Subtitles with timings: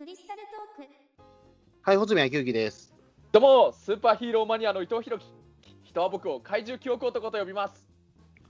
[0.00, 0.40] クリスタル
[0.76, 0.90] トーク
[1.82, 2.94] はい、穂積昭之です。
[3.32, 5.30] どうもスーパーヒーローマニアの伊藤弘樹
[5.84, 7.86] 人は僕を怪獣記憶男と呼びます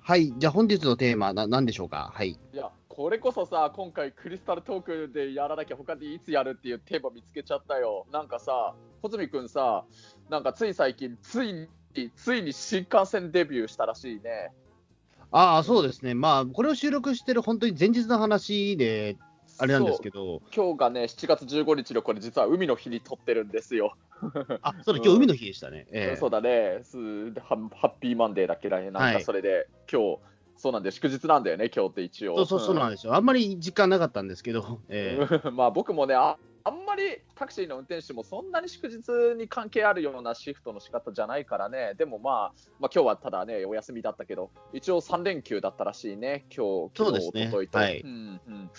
[0.00, 2.12] はい、じゃあ本日のテーマ、な、何でしょうか？
[2.14, 2.28] はい。
[2.28, 9.84] いやこれこそさ今回クリスタルトークでやらなきゃ他でいつやるっていうテーマ見つけちゃったよなんかさ穂積君さ
[10.28, 11.66] なんかつい最近ついに
[12.14, 14.52] ついに新幹線デビューしたらしいね
[15.32, 16.14] ああ、そうですね。
[16.14, 19.16] まあ、これを収録してる本当に前日の話で、
[19.60, 23.94] あれなんですけど、今日がね7月15日のこれ実は海の日に撮ってるんですよ、
[24.62, 25.86] あ、 そうだ、今日海の日でしたね。
[25.92, 26.16] ええ。
[26.16, 26.80] そうだね。
[26.82, 26.98] す
[27.40, 29.14] ハハッピーマンデーだっけななんはい。
[29.14, 30.18] かそれで、今日
[30.56, 32.36] そうなんで祝日なんだよね今日って一応。
[32.36, 33.14] そうそうそうなんですよ。
[33.14, 35.38] あんまり時間なかったんですけど、ええ。
[35.48, 35.56] うん。
[35.56, 37.02] まあ僕もねあ、あんまり
[37.34, 47.48] タクシーの運転手もそんなに祝日に関係あるようなシフトの仕方じゃないからね、でもまあ、まあ今日はただね、お休みだったけど、一応3連休だったらしいね、今日、そうですね。
[47.50, 47.78] 昨日一昨日と。
[47.78, 48.00] はい。
[48.00, 48.70] うんうん、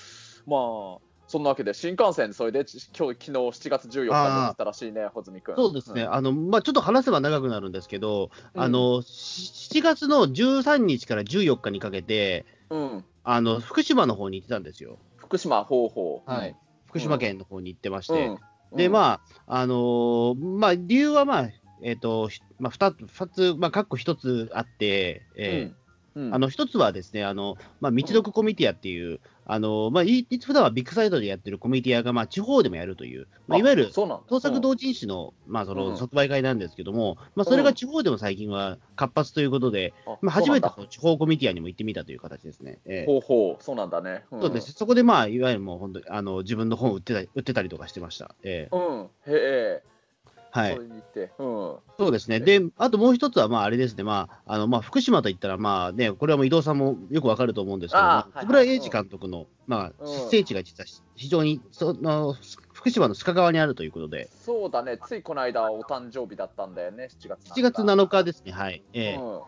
[0.46, 5.56] まあ、そんなわけで、新幹線、それでち今日昨日7月14日に乗ってたらしいね、穂積君。
[5.56, 6.04] そうですね。
[6.04, 14.98] んあの、まあ、ちょっと話せば長くなるんですけど、うんあの、し7月の13日から14日にかけて、うん、あの、福島の方に行ってたんですよ。
[15.16, 16.24] 福島、方法。
[16.26, 16.56] はい。
[16.88, 18.38] 福島県の方に行ってましうん。
[18.76, 21.50] て、で、あ、まあ、あのーまあ、理由はまあ、
[21.82, 25.76] えっ、と、ひまあ、二つ、二つ、まあ、かっこ一つあって、えーうん
[26.14, 42.80] うんあの、一つはですね、あの、まあ、道読コミティアっていう、あの、まあ、いい普段はビッグサイトでやってるコミティアが、まあ、地方でもやるという、まあ、いわゆる、創作同人誌の、まあ、そうんの、即売会なんですけども、まあ、それが地方でも最近は活発ということで、あまあ、初めてそうこう地方コミティアにも行ってみたという形ですね。
[42.86, 44.24] えーほうほう、そうなんだね。
[44.36, 44.42] ん。
[44.42, 44.74] そうです。
[44.74, 48.36] そこで、まあ、いわゆるもう本当に、あの、自分の本を売ってたり、売ってたりとかしてました。
[48.44, 49.84] えーうん、へえ、
[50.52, 51.78] はいうん。
[51.98, 52.40] そうですね。
[52.40, 54.04] で、あともう一つは、まあ、あれですね。
[54.04, 58.04] まあ、あの、まあ、福島といったら、まあね、これはもう伊藤さんもよくわかると思うんですけど、
[58.42, 60.86] 小倉英二監督の、まあ、うん出生地が実は
[61.16, 62.36] 非常に、その、
[62.74, 68.52] 福島の須賀川にあるということで、そうだね、ついこの間お誕生日だったんだよね、7月7月7日ですね。
[68.52, 68.84] はい。
[68.94, 69.42] えーうんうん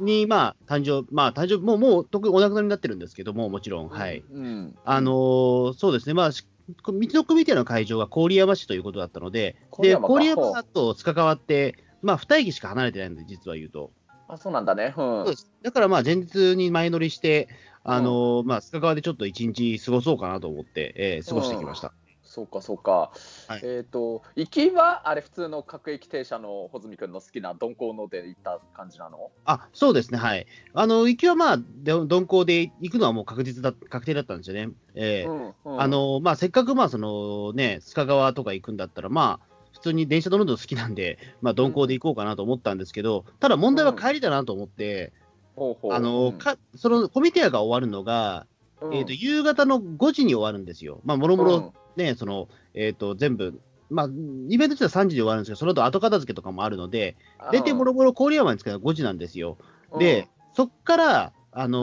[0.00, 4.24] に、まあ、誕生、まあ、誕生、もう、もう、特にお亡くなりになってるんですけども、もちろん、はい。
[4.32, 6.14] うん、あのーそうですね。
[6.14, 13.90] まあ、し道の組み手の会場が郡山市ということだったので、で、郡山と須賀川って、まあ、二駅しか離れてないんで、実は言うと。
[14.28, 15.24] あそうなんだね、うん。
[15.62, 17.48] だからまあ前日に前乗りして、
[17.84, 21.92] あのーまあ、須賀川でちょっと一日過ごそうかなと思って、えー過ごしてきました。
[22.32, 23.12] そうか、そうか。
[23.46, 23.60] はい。
[23.62, 29.30] えっ、と、行きはあれ、普通の各駅停車の穂積君の好きな鈍行ので行った感じなの？
[29.44, 30.46] あ、そうですね、はい。
[30.72, 34.72] あの、行きはまあ、で鈍行で行くのはもう確実だ、確定だったんですよね。
[34.94, 35.80] えーうんうん。
[35.82, 45.12] あのーまあ、せっかくまあ、そのね、須賀川とか行くんだったら、まあ、普通に電車乗るの好きなんで、まあ、鈍行で行こうかなと思ったんですけど、ただ問題は帰りだなと思って、
[45.54, 45.92] ほうほう。
[45.92, 46.38] あのーうん。
[46.38, 48.46] か、そのコミティアが終わるのが、
[48.80, 48.94] うん。
[48.94, 51.02] えっ、と、夕方の5時に終わるんですよ。
[51.04, 53.60] まあ、もろもろね、その、えっ、と、全部、
[53.90, 59.58] まあ、イベント自体は3時で終わるんですけど、その後後片付けとかもあるので、うん大体もろもろ郡山に着くのが5時なんですよ。
[59.98, 61.78] で、そっから、あの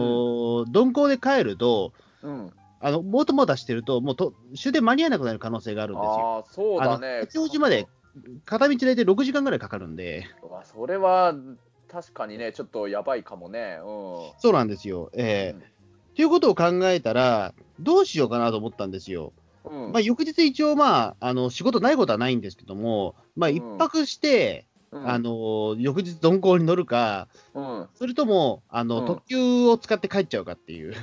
[0.65, 1.93] ー鈍行で帰ると、
[2.23, 6.11] うんうんあの、もとも出してると、もうと終電間に合わなくなる可能性があるんですよ。
[6.11, 7.19] ああ、そうだあねの。
[7.25, 7.87] 八王子まで
[8.45, 10.25] 片道大体6時間ぐらいかかるんで、
[10.63, 11.35] それは
[11.89, 13.79] 確かにね、ちょっとやばいかもね。
[13.81, 15.11] うんそうなんですよ。
[15.13, 15.79] ええ
[16.15, 19.31] ということを考えたら、どうしようかなと思ったんですよ。
[19.69, 19.91] うん。
[19.91, 23.55] まあ、翌日一応、まあ、あの、仕事ないことはないんですけども、まあ、うん。
[23.55, 25.07] 一泊して、うん。
[25.07, 27.87] あの、翌日鈍行に乗るか、うん。
[27.93, 29.05] それとも、あの、うん。
[29.05, 30.93] 特急を使って帰っちゃうかっていう。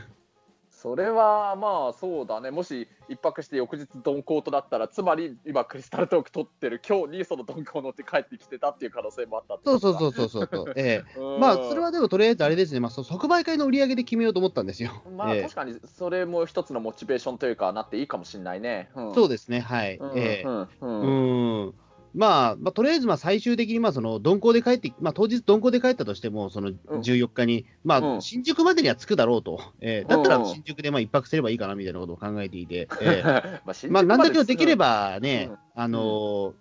[0.87, 10.73] それはまあそうだね、もし一泊して翌日鈍行となったら、つまり今、クリスタルトーク撮ってる今日にその鈍行乗って帰ってきてたっていう可能性もあったそうそうそうそうそう。
[10.79, 11.19] ええ。
[11.19, 11.41] うん。
[11.41, 14.93] まあ、それはでもとりあえずあれですね、まあ、即売会の売り上げで決めようと思ったんですよ。
[15.17, 15.43] まあええ。
[15.43, 18.89] 確かにそれも一つのモチベーションというかなっていいかもしれないね。
[18.95, 19.13] うん。
[19.13, 19.97] そうですね、はい。
[19.97, 20.13] うん。
[20.17, 20.47] ええ。
[20.47, 21.75] うん。
[22.17, 28.23] まあ、まあ、とりあえず、まあ、最終的に、まあ、その、鈍行で帰って、まあ、当日鈍行で帰ったとしても、その、14日に、まあ、うん。
[28.23, 29.61] 新宿までには着くだろうと。
[29.83, 35.59] ええだったら、うん新宿で、まあ、一泊すればいいかな、みたいなことを考えていて、 ええまあなんだけどまできればね、うん。
[35.75, 36.53] あのー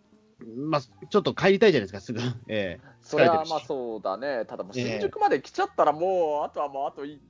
[0.58, 2.20] まあ、ちょっと帰りたいじゃないですか、すぐ。
[2.48, 7.22] ええそれはまあそうだね、ただ新宿まで来ちゃったら、もうあとはもうあとい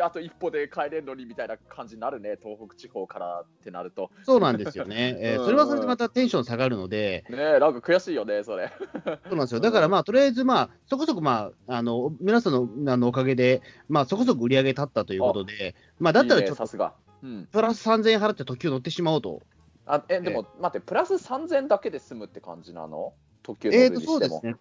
[0.00, 4.10] あと一歩で帰れるのにみたいな感じになるね、東北地方からってなると。
[4.24, 5.16] そうなんですよね。
[5.20, 8.72] ええうんそれはそれでまたテンション下がるので、ねえ、なんか悔しいよね、それ。
[9.28, 9.60] そうなんですよ。
[9.60, 12.52] だからまあ、とりあえずまあ、そこそこまあ、あの、皆さん
[12.84, 16.94] のあのおかげで、まあ、そこそこ売り上げ立ったということで、まあ、だったらいいちょっと、ねさすが。
[17.22, 19.42] うん、プラス3000円払って特急乗ってしまおうと。
[19.86, 23.14] あえでも、待って、プラス3000でで済むって感じなの？
[23.42, 24.00] 特急乗しても。
[24.00, 24.56] そうですね。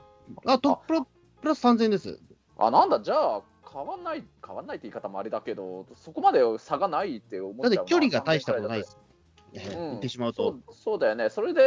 [0.46, 1.02] あ、とプラ
[1.42, 2.20] プラス3000円です。
[2.58, 3.42] あ、なんだ、じゃあ、
[3.76, 8.98] 変わんない、変わんないって言い方もあれだけど、そこまで差がないって思っちゃうて距離が大したことないです。
[9.54, 10.52] えーうん言ってしまうと。
[10.52, 11.62] そうそうだよね、それで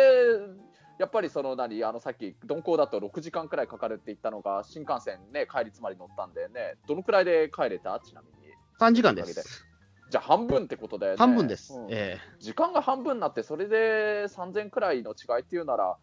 [0.99, 8.01] やっぱりその何あのさっき、鈍行だと6時間くらいかかるって言ったのが、新幹線ね、帰りつまり乗ったんだよね、どのくらいで帰れた？
[8.01, 8.53] ちなみに。
[8.81, 9.67] 3時間です。
[10.11, 11.19] じゃあ半分ってことだよね。
[11.19, 11.75] 半分です。
[11.75, 15.99] うんえ時間が半分になって、それで3000くらいの違いっていうなら、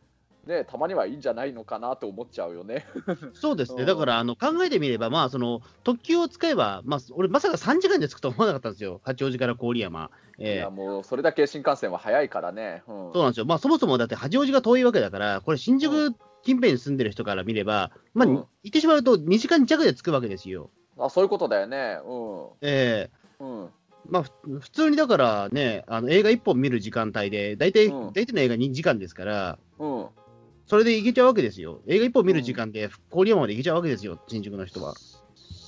[0.47, 2.85] ね、たまにはいいんじゃないのかなと思っちゃうよね。
[2.95, 3.87] ー そうですね、うん。
[3.87, 10.11] だからあの考えてみれば、まあ、その特急を使えば、まあ、俺、まさか3時間で着くと思わなかったんですよ、八王子から郡山。
[10.37, 10.55] いえ。
[10.55, 12.83] ーやもうそれだけ新幹線は早いからね。
[12.87, 13.11] うん。
[13.13, 16.13] そうなんですよ、まあ、そもそもだって八王子が遠いわけだから、これ、新う宿
[16.43, 18.35] 近辺に住んでる人から見れば、まあ、うん。
[18.35, 20.69] 言ってしまうと2時間弱で着くわけですよ。
[20.97, 21.99] あそういうことだよね。
[22.61, 23.69] えーうんうん。
[24.07, 28.13] まあ、ふ普通にだからね、あの映画1本見る時間帯で、大体、うん。
[28.13, 30.05] 大体の映画2時間ですから、うん
[30.67, 31.81] それで行けちゃうわけですよ。
[31.85, 34.95] 映画1本見る時間で、郡山まで行けちゃうわけですよ、新宿の人は。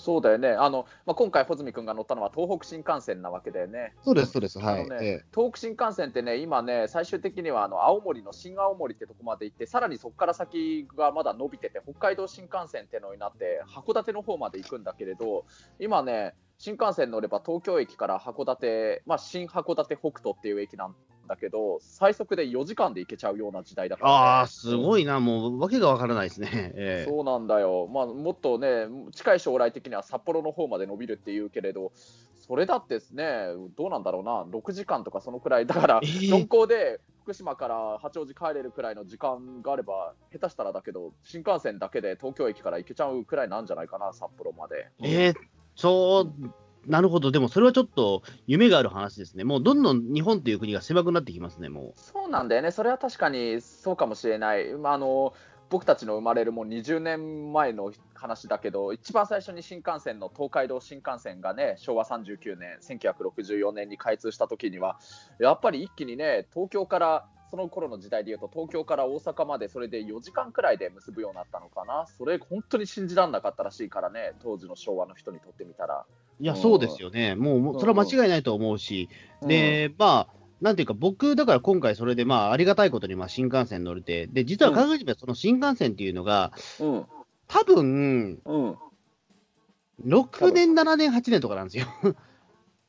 [0.07, 0.51] そうだよね。
[0.51, 3.94] あの、まあ、今回、穂積君が乗ったのは東北新幹線なわけだよね。
[4.03, 4.89] そうです、そうです、はい。
[4.89, 15.45] ねえ東北新幹線ってね、今ね、最終的にはあの青森の新青森ってとこまで行って、さらにそこから先がまだ伸びてて、北海道新幹線ってのになって、函館の方まで行くんだけれど、
[15.77, 20.95] 今ね、新幹線乗れば東京駅から函館、まあ、新函館北斗っていう駅なん
[21.27, 26.71] だけど、最速で4時間で行けちゃうような時代だえから、ね、ああ、すごいな、もう、わけがわからないですね。
[26.75, 27.09] ええ。
[27.09, 31.91] そうなんだよ、まあ、もっとね、近い将来的には札幌の方まで伸びるっていうけれど、
[32.35, 44.88] それだってですね、どうなんだろうな、6時間とかそのくらい、だから、えー鈍行で福島から八王子帰れるくらいの時間があれば、下手したらだけど、新幹線だけで東京駅から行けちゃうくらいなんじゃないかな、札幌まで。
[45.03, 45.33] ええ
[45.75, 49.44] そう、なるほど、でもそれはちょっと夢がある話ですね。
[49.44, 54.74] もうどんどん日本という国が狭くなってきますね、もうそうなんだよね、それは確かにそうかもしれない。
[54.74, 55.34] まあ、あの
[55.69, 64.98] 僕たちの生まれるもう20年前の話だけど、一番最初に新幹線の東海道新幹線がね、昭和39年、1964年に開通した時には、
[65.40, 76.06] やっぱり一気にね、東京から、その頃の時代でいうと、東京から大阪までそれで4時間くらいで結ぶようになったのかな、それ、本当に信じられなかったらしいからね、当時の昭和の人にとってみたら。
[76.39, 76.44] う。
[76.44, 77.36] いや、うんそうですよね。
[77.36, 79.10] もうもう、それは間違いないと思うし、
[79.42, 87.06] で、まあ、なんていうか、僕、だから今回、それで、まあ、ありがたいことに、まあ、新幹線乗れて、で、実は考えてみれば、その新幹線っていうのが、うん、
[87.48, 88.78] 多分、うん、
[90.06, 91.88] 6年、7年、8年とかなんですよ。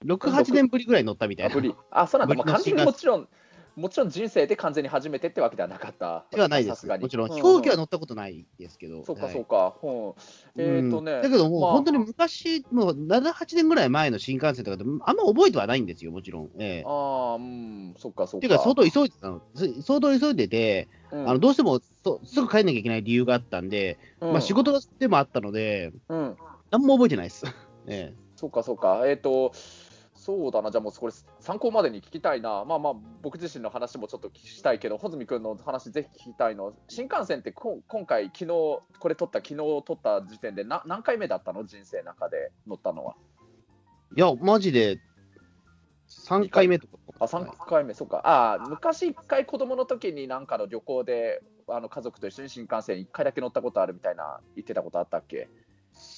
[0.05, 1.77] 6、8年ぶりぐらい乗ったみたいな。
[1.91, 3.29] あそうなんだ、まあ、完全にもちろん、
[3.79, 6.27] もちろん人生で完全に初めてってわけではなかった。
[6.33, 6.87] ではないです。
[6.87, 9.05] もちろん、う飛行機は乗ったことないですけど。
[9.05, 9.75] そうか、はいそうか。
[9.83, 16.51] うん、えっ、とね、うんだけどもう、まあ本当に昔、もう7、8年ぐらい前の新幹線とかで、あんま覚えてはないんですよ、もちろん。
[16.59, 18.47] ええああ、うん、そっか、そっか。
[18.47, 26.37] ていうか、相当急いでたの、す相当急いでて、うん、あのどうしてもそすぐ帰んなきゃいけない理由があったんで、うんまあ、仕事でもあったので、うん、
[26.71, 27.47] 何も覚えてないです。
[27.87, 29.03] えそっか、そっか。
[29.07, 29.53] えっ、と、
[30.29, 43.17] そうだな、じゃあもうこれ、参考までに聞きたいな、まあまあ、僕自身の話もちょっと聞きしたいけど、穂積君の話、ぜひ聞きたいの、新幹線ってこ今回、昨日これ撮った、昨日撮った時点でな何回目だったの、人生の中で乗ったのは。
[44.19, 45.01] えいや、マジで、
[46.09, 46.99] 3回目とか。
[47.21, 48.21] あ、3回目、そうか。
[48.25, 55.49] あ昔、1回子供の時になんかの旅行で、あの家族と一緒に新幹線1回だけ乗ったことあるみたいな言ってたことあったっけ？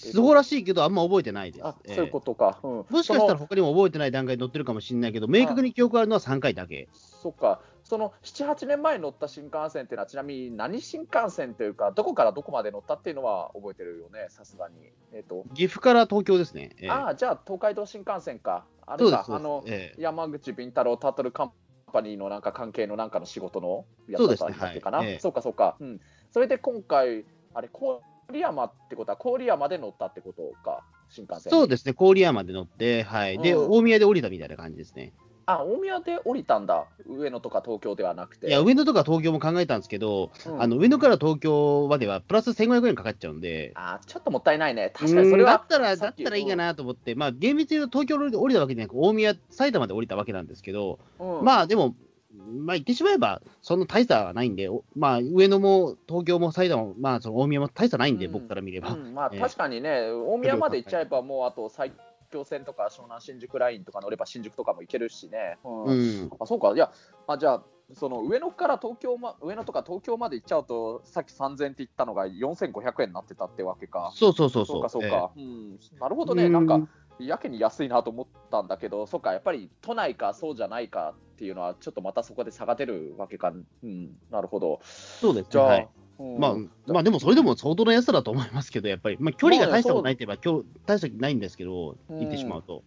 [0.01, 1.67] すごらしいけど、あんま覚えてないです。
[1.67, 2.59] あ、ええそういうことか。
[2.63, 6.89] うん、もしかしたら他にも覚えてない段階で乗ってるかもしれないけど、明確に記憶あるのは3回だけ。
[6.93, 7.61] そっか。
[7.85, 14.75] その7、8年前に乗った新幹線っていうのは、ちなみに何新幹線というか、どこからどこまで乗ったっていうのは覚えてるよね、さすがに。
[15.13, 16.71] えっ、と、岐阜から東京ですね。
[16.79, 18.65] ええああ、じゃあ東海道新幹線か。
[18.87, 21.53] あれか、あの、ええ山口敏太郎タートルカン
[21.93, 24.99] パニーのなんか関係のなんかの仕事のやつだったかな？
[24.99, 25.77] そうねはいうかそうか。
[25.81, 26.01] うん。
[26.31, 27.99] それで今回あれ郡
[28.39, 31.51] 山ってことは郡山で乗ったってことか新幹線。。
[31.51, 33.39] そうですすね、郡山で乗って、はい。
[33.39, 35.13] で、うん大宮で降りたみたいな感じですね。
[35.47, 36.87] あ大宮で降りたんだ。
[37.07, 38.47] 上野とか東京ではなくて。
[38.47, 44.93] いや、上野とか東京も考えたんですけど、うんあの上野から東京まではプラス1500円かかっちゃうんで、あちょっともったいないね。
[44.95, 45.53] 確かにそれは。
[45.53, 51.97] うんだったら、だったらいいかなと思って、まあ、厳密に言うと東京で降りたわけじゃなく、大宮、埼玉で降りたわけなんですけど、うんまあでも、
[52.33, 58.33] まあ言ってしまえば、そんな大差はないんで、おまあ上野も東京も埼玉も、まあその大宮も大差ないんで、うん。
[58.33, 58.91] 僕から見れば。
[58.91, 59.15] うん。
[59.15, 59.41] まあ、ええ。
[59.41, 61.93] 確かにね、大宮まで行っちゃえば、もうあと埼
[62.31, 65.59] 京線とか湘南新宿ラインとか乗れば新宿とかも行けるしね。
[65.65, 65.85] うん。
[65.85, 66.93] うん、あそうか、いや、
[67.27, 74.13] あじゃあ、その上野から東京、ま、上野とか東京まで行っちゃうと、さっき3000って言ったのが4500円になってたってわけか。
[74.15, 74.83] そうそうそうそう。
[74.83, 75.11] か、そうええ。
[75.11, 75.31] か。
[75.37, 76.81] うん、なるほどね、なんか、
[77.27, 83.53] やけに安いなと思ったんだけど、そうか、やっぱり都内かそうじゃないかっていうのは、ちょっとまたそこで差が出るわけか。
[83.83, 84.81] うん、なるほど。
[84.85, 85.49] そうですね。
[85.51, 86.55] じゃあ、はいうんまあ、
[86.87, 92.83] まあでもそれでも相当な安さだと思いますけど、やっぱり、まあ、距離が大したことないって言えば、今日大したことないんですけど、うん言ってしまうと。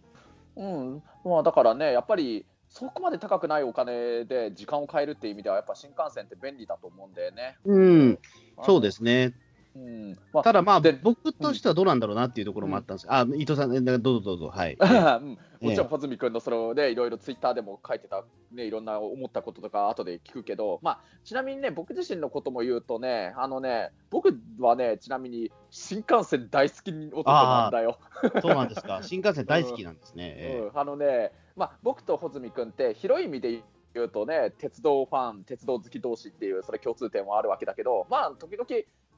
[0.56, 7.56] うん、まあだからね、やっぱりそこまで高くないお金で時間を変えるっていう意味では、やっぱ新幹線って便利だと思うんだよね。
[7.64, 8.18] うん、
[8.64, 9.34] そうですすね。
[9.76, 13.06] うんまあただまあで、僕としてはどうなんだろうなっていうところもあったんです。
[13.08, 14.76] あ、伊藤さん、えどうぞどうぞ、はい。
[14.78, 27.98] うんもちろん、穂積君のそのね、いろいろツイッターでも書いてた、ね、いろんな思ったこととか、後で聞くけど、まあ、ちなみにね、僕自身のことも言うとね、あのね、僕はね、ちなみに新幹線大好き男なんだよ。
[28.42, 29.00] そうなんですか。
[29.02, 30.34] 新幹線大好きなんですね。
[30.36, 33.62] えうん、あのね、まあ、僕と穂積君って、広い意味で
[33.94, 38.66] 言うとね、鉄道ファン、鉄道好き同士っていう、それ共通点はあるわけだけど、まあ、時々、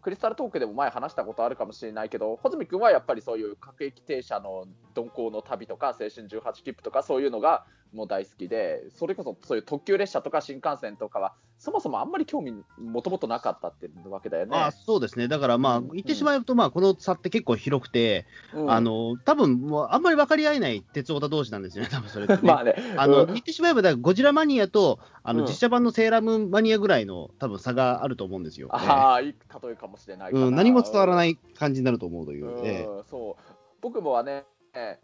[0.02, 14.54] クリスタルトークでも前話したことあるかもしれないけど、穂積君はやっぱりそういう各駅停車の鈍行の旅とか、青春18切符とか、そういうのがもう大好きで、それこそそういう特急列車とか新幹線とかは、そもそもあんまり興味、もともとなかったってわけだよね。
[14.54, 15.26] あそうですね。
[15.26, 18.70] だからまあ、言ってしまうと、まあ、この差って結構広くて、うん。
[18.70, 23.26] あの、多分もうあんまり分かり合えない鉄オタ同士なんですよね、多分それってね、 まあね、あの、うん。
[23.28, 25.46] 言ってしまえば、だからゴジラマニアと、あの、うん。
[25.46, 28.68] 実写版のセーラームーンマニアぐらいの多分差があると思うんですよ。
[28.70, 32.46] ああ、いい例えかもしれないうん、何も伝わらない感じになると思うという。
[32.46, 33.02] うんええ。
[33.08, 33.54] そう。
[33.80, 34.44] 僕もはね、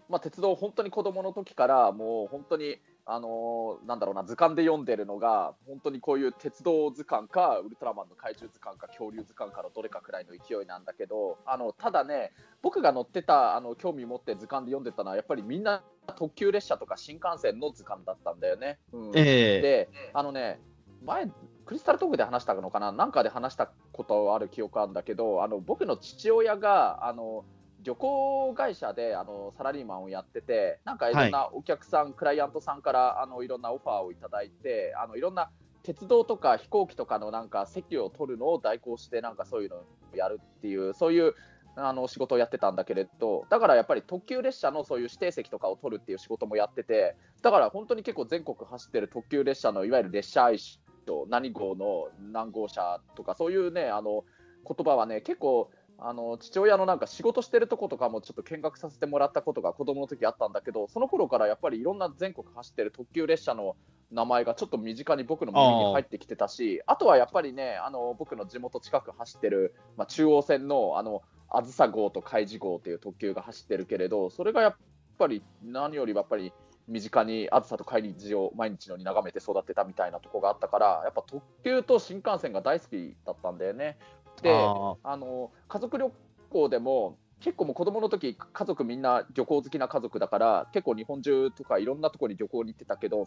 [0.08, 15.82] まあ、鉄道、本当に子供の時から、もう本当に、あのーなんだろうな、図鑑で読んでるのが、本当にこういう鉄道図鑑か、ウルトラマンの怪獣図鑑か、恐竜図鑑かのどれかくらいの勢いなんだけど、あのただね、僕が乗ってた、あの興味持って図鑑で読んでたのは、やっぱりみんな
[16.16, 18.78] 特急列車とか新幹線の図鑑だったんだよね。
[18.92, 20.60] うんええで、あのね、
[21.04, 21.26] 前、
[21.64, 27.44] クリスタルトークで話したのかな、なんかで話したことある記憶あるんだけど、あの僕の父親があの
[27.82, 35.50] 旅行会社であのサラリーマンをやってて、なんかいろんなお客さん、クライアントさんからあのいろんなオファーをいただいて、あのいろんな
[35.82, 41.34] 鉄道とか飛行機とかのなんか席を取るのを代行して、なんかそういうのをやるっていう、そういう
[41.74, 50.58] あの仕事をやってたんだけれど、だからやっぱり特急列車のそういう指定席とかを取るっていう仕事もやってて、だから本当に結構全国走ってる特急列車のいわゆる列車愛
[51.06, 54.24] と何号の何号車とかそういうねあの
[54.66, 55.70] 言葉はね結構
[56.04, 63.76] あの父親のなんか仕事してるとことかもちょっと見学させてもらったことが子供の時あったんだけどその頃からやっぱりいろんな全国走ってる特急列車の
[64.10, 74.76] 名前がちょっと身近に僕の耳に入ってきてたしあとはやっぱりねあの僕の地元近く走ってる、まあ、中央線のあのあずさ号と海事号っていう特急が走ってるけれどそれがやっ
[75.18, 76.52] ぱり何よりやっぱり
[76.88, 83.98] 身近にあずさと海事を毎日のように眺めて育てたみたいなとこがあったからやっぱ特急と新幹線が大好きだったんだよね。
[84.40, 86.12] でああの家族旅
[86.50, 93.26] 行でも結構もう子供の時家族みんな旅行好きな家族だから結構日本中とかいろんなところに旅行に行ってたけど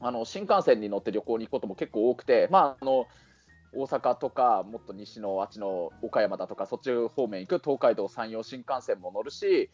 [0.00, 3.06] あの新幹線に乗って旅行に行くことも結構多くてまああの
[3.74, 9.68] 大阪とかもっと西のあっちの岡山だとかそっち方面行く東海道山陽新幹線も乗るし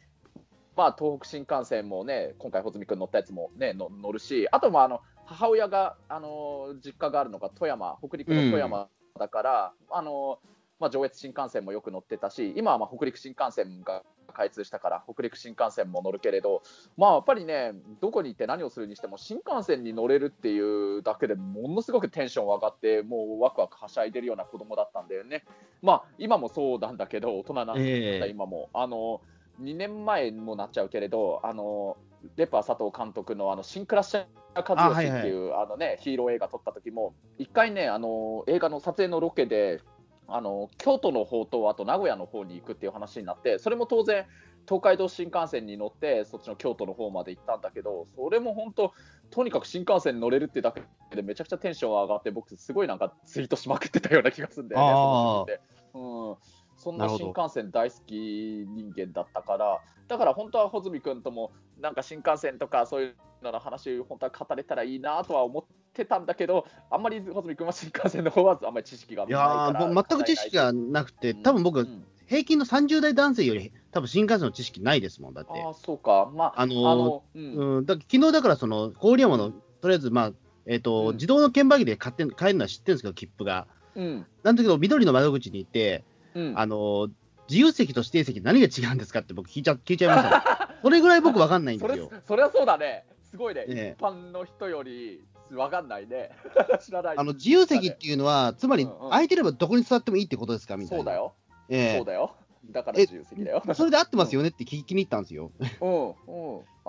[0.76, 10.40] まあ東北新幹線もね今回穂積君乗ったやつもねの乗るしあとまああの母親があの実家があるのが富山北陸の富山だから、あの
[10.80, 14.02] まあ、上越新幹線もよく乗ってたし今はまあ北陸新幹線が
[14.32, 16.62] 開通したから北陸新幹線も乗るけれど、
[16.96, 25.44] まあ、やっぱりねどこに行って何をするにしても新幹線に乗れるっていうだけでものすごくテンション上がってもうワクワクはしゃいでるような子供だったんだよね。
[25.80, 28.68] まあ今もそうなんだけど大人なんだええ今も。
[28.74, 29.20] あの
[29.62, 31.96] 2年前もなっちゃうけれど、あの
[32.36, 39.80] レパー佐藤監督のあの新クラッシャー和義っていうあ、のねヒーロー映画撮った時も一回ねあの映画の撮影のロケで
[40.26, 44.24] あの京都の方とあと名古屋の方に行くっていう話になってそれも当然
[44.66, 48.92] 東海道新幹線に乗ってそっちの京都の方まで行ったんだけどそれも本当
[49.30, 50.82] とにかく新幹線に乗れるってだけ
[51.14, 54.94] でめちゃくちゃテンション上がって僕すごいなんかツイートしまくってたような気がするんだよねあー。
[54.94, 55.60] その時って。
[55.94, 55.98] う
[56.32, 56.53] ん、
[56.84, 61.50] そんな新幹線大好き人間だったからだから本当は穂積君とも
[61.80, 65.64] なんか新幹線とかそういうのの話本当は語れたらいいなとは思っ
[65.94, 72.04] てたんだけどあんまり穂積君は新幹線の方はあんまり知識がないいやからー、全く知識がなくて、多分僕、うん。
[72.26, 75.52] 平均の30代男性より、多分新幹線の知識ないですもん、だって。
[75.62, 76.30] ああそうか。
[76.34, 77.76] まああのーうん。
[77.78, 80.32] うん、だ昨日だから、その、郡山の、とりあえず、まあ、
[80.66, 81.14] えっ、と、うん。
[81.14, 83.66] 自動の券売機で買って、買えるのは知ってるんですけど、切符が。
[83.94, 84.26] うん。
[84.42, 86.58] なんだけど、緑の窓口に行って、うん。
[86.58, 87.10] あのー
[87.48, 90.74] 自由席と指定席何が違うんですかって僕聞いちゃ、聞いちゃいましたね。
[90.82, 92.10] それぐらい僕わかんないんですよ。
[92.26, 93.04] それはそうだね。
[93.30, 93.96] すごいね、ええ。
[93.98, 95.22] 一般の人より
[95.52, 96.30] わかんないね。
[96.80, 97.18] 知らない。
[97.18, 101.04] あの、自由席っていうのは、つまり空いてればどこに座ってもいいってことですかみたいな。
[101.04, 101.14] そうだ。
[101.14, 101.34] よ、
[101.68, 101.96] え。
[101.98, 102.34] そうだよ
[102.70, 105.52] だからえ自由席だよえ それで合ってますよね って聞きに行ったんですよ。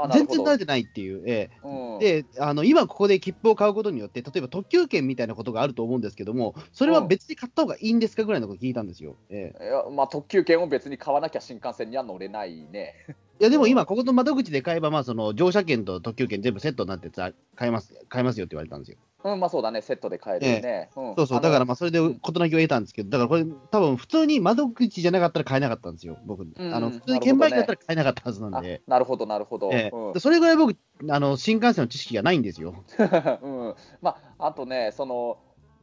[0.09, 1.23] 全然慣れてないっていう。
[1.25, 9.15] ええうんで、あの今ここで切符を買うことによって、例えば特急券みたいなことがあると思うんですけども、それは別に買った方がいいんですかぐらいのこと聞いたんですよ。
[9.29, 12.93] ええいやまあ、特急券を別に買わなきゃ新幹線には乗れないね。
[13.39, 18.97] いや、でも今、ここの窓口で買えば、まあ、その乗車券と特急券全部セットになってさ買えます、買えますよって言われたんですよ。
[19.25, 20.89] うん、まあそうだね、セットで買えるよね。
[20.95, 26.43] うんそうそう、だからまあ、それで事なきを得たんですけど、だからこれ、多分普通に窓口じゃなかったら買えなかったんですよ、僕。
[26.43, 28.83] んあの普通に券売機だったら買えなかったはずなんあで。
[28.87, 29.71] なるほど、なるほど。
[29.73, 30.77] ええうんでそれぐらい僕、
[31.09, 32.75] あの新幹線の知識がないんですよ。
[33.41, 35.39] うん、まあ、あとね、その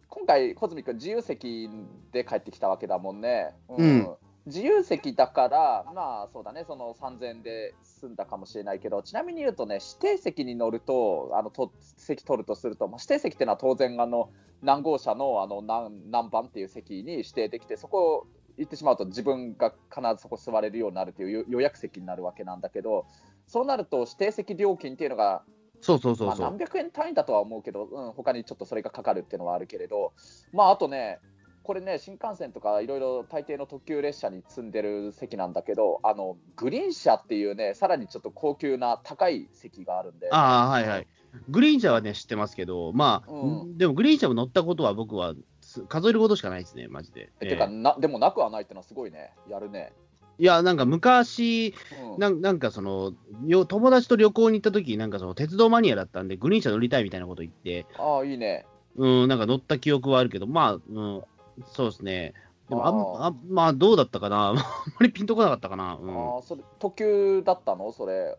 [0.08, 1.68] 今回、穂積君、自由席
[2.12, 3.54] で帰ってきたわけだもんね。
[3.68, 4.08] うん
[4.46, 14.30] 自由席だから、まあそうだね、その3000円で済んだかもしれないけど、ちなみに言うとね、指定席に乗ると、あのと席取るとすると、まあ、指定席っていうのは当然、あの
[14.62, 18.26] 何号車のあの何何番っていう席に指定できて、そこ
[18.58, 23.06] 行ってしまうと、自分が必ずそこ座れるようになるっていう予予約席になるわけなんだけど、
[23.46, 25.44] そうなると、指定席料金っていうのが
[25.82, 26.46] そうそうそうまあ、そう。
[26.46, 30.12] 何百円単位だとは思うけど、うん、他にちょっとそれがかかるっていうのはあるけれど、
[30.52, 31.18] まあ、あとね、
[31.62, 41.06] これね、新幹線とかいろいろ大抵の特急列車に積んでる席なんだけど、あのグリーン車っていうね、さらにちょっと高級な高い席があるんで、ああ、はいはい。
[41.48, 47.30] グリーン車はね、知ってますけど、まあ、うんでもグリーン車も乗ったことは僕はす数えることしかないですね、マジで。
[47.40, 49.92] えてかええな、でもなくはないってのはすごいね、やるね。
[50.38, 51.74] いや、なんか昔、
[52.14, 53.12] うんなんなんかその、
[53.46, 58.66] よ友達と旅行に行った時なんかその鉄道マニアだったんで、グリーン車乗りたいみたいなこと言って、ああ、いいね。
[58.96, 61.22] うん、なんか乗った記憶はあるけど、まあ、うん、
[61.66, 62.34] そうですね。
[62.68, 64.48] でもあんああ、まあ、どうだったかな。
[64.50, 64.62] あんま
[65.00, 65.98] りピンとこなかったかな。
[66.00, 66.34] うん。
[66.36, 67.92] ああそれ特急だったの？
[67.92, 68.38] それ、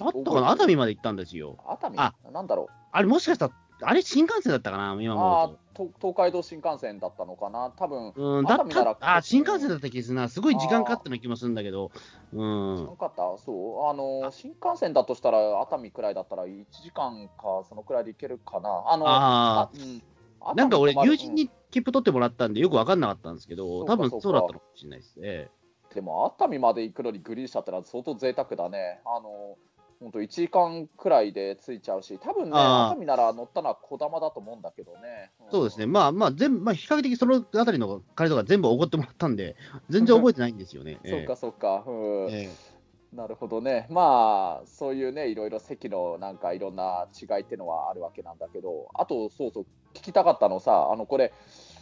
[0.00, 0.50] あったかな？
[0.50, 1.56] 熱海まで行ったんですよ。
[1.68, 1.98] 熱海？
[1.98, 2.72] あなんだろう？
[2.92, 5.58] あれ、もしかしたら、あれ、新幹線だったかな今あも
[6.00, 7.72] 東海道新幹線だったのかな？
[7.76, 8.22] 多分う。
[8.38, 10.28] うん、だった、あ、新幹線だった気がするな。
[10.28, 11.90] すごい時間かかったような気もするんだけど、
[12.32, 12.78] うん。
[12.84, 18.84] よかった、そう、あの新幹線だとしたら、熱海くらいだったら1時間か、そのくらいで行けるかな。
[18.86, 20.13] あのあうんあ、
[20.54, 25.14] なんか俺、友人に切符取ってもらったんで、よく分かんなかったんですけど、多分そうだったのかもしれないです。
[25.22, 25.50] え
[25.94, 29.00] でも熱海まで行くのにグリーン車ってのは相当贅沢だね。
[29.04, 29.56] あの
[30.00, 35.30] 本当1時間くらいで着いちゃうし、多分ね、熱海なら乗ったのは小玉だと思うんだけどね。
[35.40, 35.86] えそうですね。
[35.86, 39.56] まあまあ、全部、まあ、比較的そのあたりの彼とか全部おごってもらったんで、
[39.88, 41.00] 全然覚えてないんですよね。
[41.04, 41.10] う ん。
[41.10, 41.84] そっかそっか。
[41.86, 42.74] うんええ
[43.14, 51.32] なるほどね、まあ、そういうね、いろいろ席のなんかいろんな違いっていうのはあるわけなんだけど、あと、そうそう、聞きたかったのさ、あのこれ、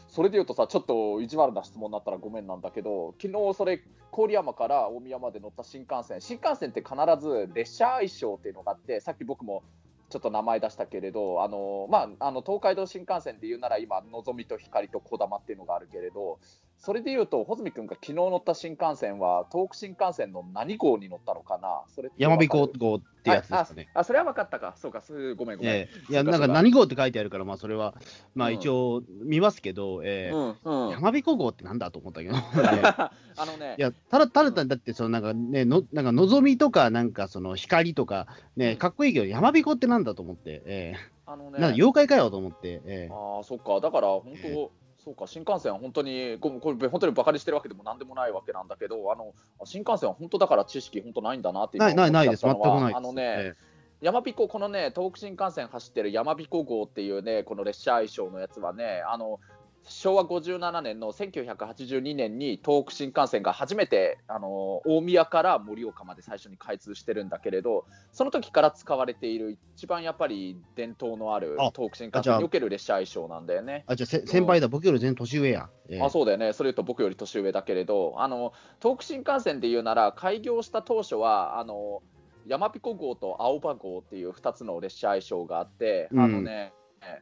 [0.09, 3.81] それで言うとさ、ちょっと意地悪な質問になったらごめんなんだけど、昨日それ、
[4.13, 9.63] 郡山から大宮まで乗った新幹線、新幹線って必ず列車愛称っていうのがあって、さっき僕も
[10.11, 16.39] ちょっと名前出したけれど、あのまあ、あの東海道新幹線で言うなら今、のぞみとひかりとこだまっていうのがあるけれど、
[16.85, 21.85] それで言うと、穂積君が昨日乗った新幹線は、東北新幹線の何号に乗ったのかな？
[21.87, 22.79] それって山彦わかる？
[22.81, 23.89] 号ってやつですかね。
[23.95, 24.75] ああ、それは分かったか。
[24.77, 25.73] そうか、そうごめんごめん。
[25.75, 26.13] ええ。
[26.13, 27.95] いや、なんか何号って書いてあるから、まあそれは、
[28.35, 28.55] まあうん。
[28.57, 30.35] 一応見ますけど、ええ。
[30.35, 30.91] うんうん。
[30.91, 32.39] 山彦号ってなんだと思ったけど、え
[33.37, 40.95] あのねえい、や、ただ、ただだって、そのなんかね、のなんかのぞみとか、なんかその光とか、ね、かっこいいけど、山彦ってなんだと思って、え
[41.27, 43.09] あのえなんかね、妖怪かよと思って、ええ。
[43.09, 44.69] ああ、そっか、だから本当、え
[45.05, 49.35] そうか、新幹線は本当に、ここれ、本当にバカにしてるわけでもなんでもないわけなんだけど、あの
[49.65, 52.97] 新幹線は本当だから知識、本当ないんだなって今ないないないです、全くないです。
[52.97, 53.55] あのね、え
[54.01, 59.41] 山彦、このね、東北新幹線走ってる山彦号っていうね、この列車愛称のやつはね、あの
[59.85, 73.85] 昭和57年の1982年に東北新幹線が初めてあの大宮から盛岡まで最初に開通してるんだけれど、その時から使われている一番やっぱり伝統のあるあ東北新幹線における列車愛称なんだよね。
[73.87, 75.69] あ、じゃあせ先輩だ、僕より全然年上や。
[75.89, 82.03] ええあそうだよね、それ言うと僕より年上だけれど、あの東北新幹線で言うなら、開業した当初は、あの
[82.47, 86.73] 山彦号と青葉号っていう2つの列車愛称があって、うんあのね、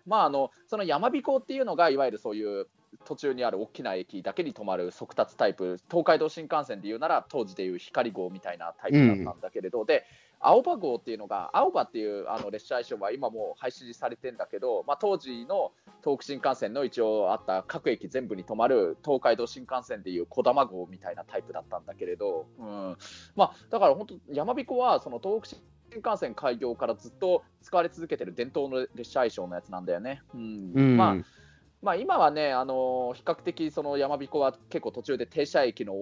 [0.06, 2.66] まあ、あのその山彦っていうのが、いわゆるそういう
[3.04, 10.04] 途中にある大きな駅だけに止まる速達タイプ、東海道新幹線でいうなら、当時でいう光号みたいなタイプだったんだけれど、で
[10.40, 15.72] 青葉号っていうのが、青葉っていうあの列車愛称は今もう廃止されてんだけど、まあ、当時の
[16.02, 22.96] 東北新幹線の一応あった各駅全部に止まる東海道新幹線でいうこだま号みたいなタイプだったんだけれど、うん。
[23.36, 25.62] まあ、だから本当、山彦はその東北新
[25.96, 30.22] 幹線開業からずっと使われ続けてる伝統の列車愛称のやつなんだよね。
[30.34, 30.72] うん。
[30.74, 30.96] うん。
[30.96, 31.16] まあ
[31.82, 35.94] まあ、今はね、あの比較的その山彦は結構途中で停車駅の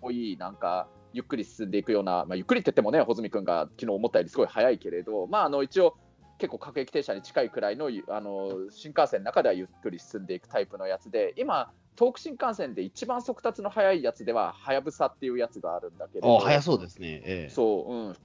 [0.00, 5.96] 多い、なんかゆっくり進んでいくような、まあ、ゆっくりって言ってもね、穂積君が昨日思ったよりすごい早いけれど、まあ、あの一応、
[6.36, 17.22] 結構各駅停車に近いくらいのあの新幹線の中ではゆっくり進んでいくタイプのやつで、今、東北新幹線で一番速達の速いやつでは、はやぶさっていうやつがあるんだけれど、あ、早そうですね。
[17.24, 18.16] ええそう、うん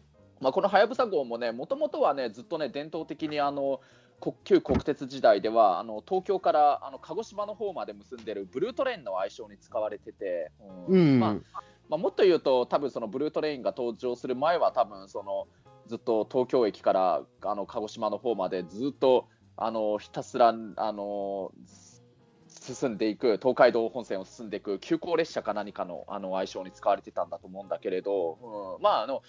[0.41, 3.79] まあ、このはやぶさ号もね、もともとはね、ずっとね、伝統的にあの
[4.19, 10.51] 国旧国鉄時代では、あの東京からあの鹿児島の方まで結んでるブルートレインの愛称に使われてて、
[10.87, 11.19] うん。
[11.19, 15.47] まあ、まあ、もっと言うと、多分そのブルートレインが登場する前は、多分その
[15.87, 19.27] ずっと東京駅からあの鹿児島の方までずっと
[19.57, 21.51] あのひたすらあの
[22.47, 29.21] 進んでいく、東海道本線を進んでいく急行列車か何かのあの愛称に使われてたんだと思うんだけれど、うん、まああの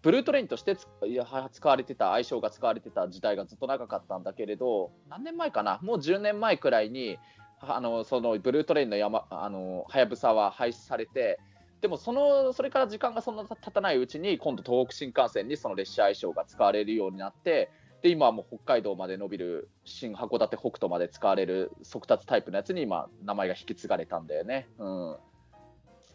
[0.00, 5.78] ブルートレインとして使われてた愛称が使われてた時代がずっと長かったんだけれど何年前かな？
[5.82, 7.18] もう10年前くらいに
[7.60, 11.38] あのそのブルートレインの山あのはやぶさは廃止されて
[11.80, 17.70] でもそのそれから時間がそんな経たないうちに今度東北新幹線にその列車愛称が使われるようになって
[18.02, 24.68] で今はもう北海道まで伸びる新函館北斗まで使われる速達タイプのやつに今名前が引き継がれたんだよね。
[24.78, 25.16] うん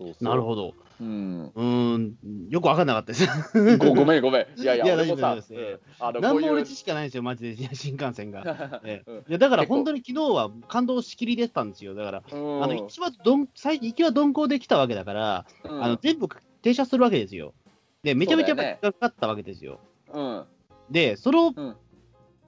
[0.03, 0.73] そうそうなるほど。
[0.99, 1.51] うん。
[1.55, 2.15] うん、
[2.49, 3.77] よく分かんなかったです。
[3.77, 4.61] ごごめんごめん。
[4.61, 5.79] いやいや、いや大丈夫です。
[5.99, 8.81] あの何も俺知識がないんですよ、マジで、新幹線が。
[8.83, 11.95] ええ、いやだから本当に昨日は感動しきりでしたんですよ。
[11.95, 16.27] だから、あの一番どん最行きは鈍行できたわけだから、うん、あの全部
[16.61, 17.53] 停車するわけですよ。
[18.03, 19.79] で、めちゃめちゃかかったわけですよ。
[20.13, 20.45] うん、
[20.89, 21.75] で、その、うん、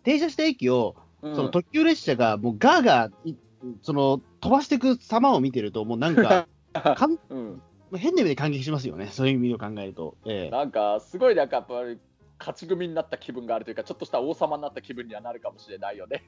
[0.04, 3.36] 停車した駅を、その特急列車がもうガーガー、
[3.82, 6.48] その飛ばしていく様を見てると、もうなんか、
[6.82, 7.62] かん、うん、
[7.96, 10.16] 変な意味で感激しますよね、そういう意味を考えると。
[10.26, 12.00] ええ、なんか、すごいなんかやっぱり、
[12.38, 16.24] 勝ち組になった気分があるというか、ちょっとした王様になった気分にはなるかもしれないよね。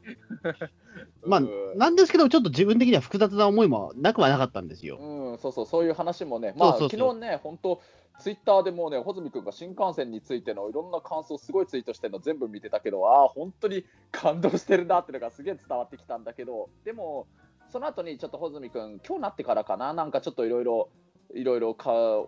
[1.26, 1.42] まあ、
[1.76, 4.98] なんですけど、ちょっと自分的には複雑な思いもなくはなかったんですよ。
[4.98, 7.82] うん、そうそう、そういう話もね、まあ、昨日ね、本当、
[8.20, 17.28] ツイッターでもうね、穂積君が新幹線についてのいろんな感想、すごいツイートしてるの全部見てたけど、ああ、本当に感動してるなっていうのがすげえ伝わってきたんだけど、でも、
[17.70, 20.90] その後にちょっと穂積君、今日なってからかな、なんかちょっといろいろ、
[21.34, 21.72] いろいろ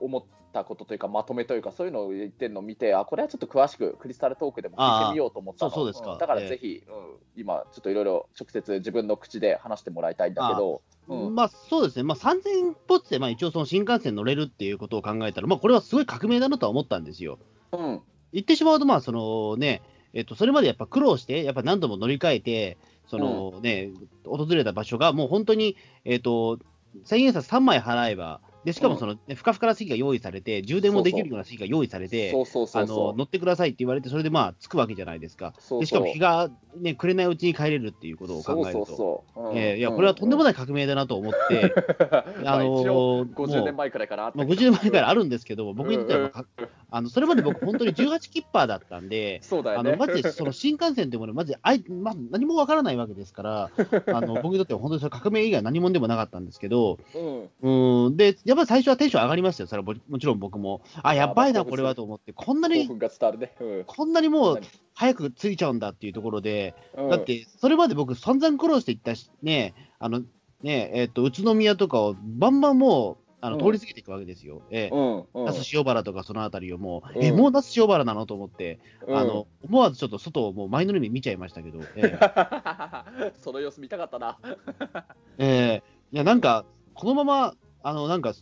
[0.01, 0.23] 思っ
[0.53, 5.71] たことというか、まとめというか、そういうのを言ってるのを見て、あ、これはちょっと詳しく、クリスタルトークでも聞いてみようと思ったの。
[5.71, 10.81] そうですか、うん、だからぜひ、えー、うん、今、ちょっといろいろ直接自分の口で話してもらいたいんだけど。
[11.07, 17.39] うん、まあそうですね、まあ、3000歩ってまあ一応、その新幹線乗れるっていうことを考えたら、まあ、これはすごい革命だなとは思ったんですよ。
[17.71, 18.01] うん、
[18.33, 19.81] 言ってしまうと、まあそのね、
[20.13, 22.77] えっと、それまでやっぱ苦労して、やっぱ何度も乗り換えて、
[23.09, 23.91] そのね、
[24.25, 26.59] うん、訪れた場所が、もう本当に、えっ、ー、と、
[27.03, 35.53] 千円札3枚払えば、でしかもその、ね、ふかふかな席が用意されて、充電もできるような席が用意されて、乗ってくださいって言われて、それでまあ、着くわけじゃないですか。
[35.79, 41.73] でしかも日が、ね、暮れないうちに帰れるっていうことを考えると、えいや、これはとんでもない革命だなと思って、
[42.45, 44.31] あのー、50年前くらいかな。
[44.35, 46.45] まあ、50年前からあるんですけど、僕にとっては、
[46.91, 53.71] あのそれまで僕、本当に18キッパーだったんで、 そうだよね、あのマジでその新幹線というもの、まずあい、ま、何もわからないわけですから、
[54.07, 56.97] あの僕にとっては本当にそれ革命以外何もでもなかったんですけど、
[57.61, 60.81] うん、うんで、やっぱり最初はテンション上がりましたよ、それはもちろん僕も。
[61.03, 62.87] あ、やばいな、これはと思って、こんなに、
[63.37, 63.55] ね。
[63.59, 64.59] うん、こんなにもう
[64.93, 70.23] 早く着いちゃうんだっていうところで、うん、だって、それまで僕、散々苦労していったし、ね、あの、
[70.61, 74.61] ね、えっ、ー、と、宇都宮とかをバンバンもう、あの通り過ぎていくわけですよ。
[74.69, 74.95] ええ、
[75.33, 84.39] 那須塩原とかそのあたりをもう、え、もう那須塩原なのと思って、あの、思わずちょっと外をもう前の海見ちゃいましたけど、ええ、 その様子見たかったな。
[85.39, 85.83] ええ。
[86.11, 88.33] いや、なんか、このまま、あの、なんか、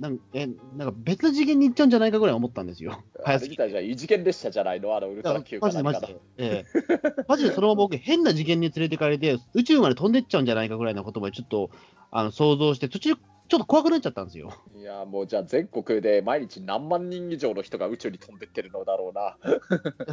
[0.00, 3.02] なんえなんか別の次元に行っちゃうんじゃないかぐらい思ったんですよ。
[3.24, 6.20] 早すぎたじゃ異次元列車じゃないのあのウルトラ Q かマジで。
[6.38, 7.24] ええ。
[7.28, 11.70] マジでそのまま僕、変な次元に連れてかれて、宇宙まで飛んでっちゃうんじゃないかぐらいのことまでちょっと
[12.10, 13.14] あの想像して、途中、
[13.48, 14.52] ちょっと怖くなっちゃったんですよ。
[14.76, 19.36] いやもうじゃあ全国で毎日何万人以上の人が宇宙に飛んでってるのだろうな。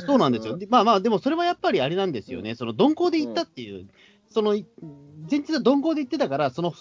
[0.01, 0.57] そうなんですよ。
[0.69, 2.51] まあまあ、でもそれはやっぱりあれなんですよね。
[2.51, 3.89] うん、その鈍行で行ったっていう、うん、
[4.29, 6.73] その前日は鈍行で行ってたから、その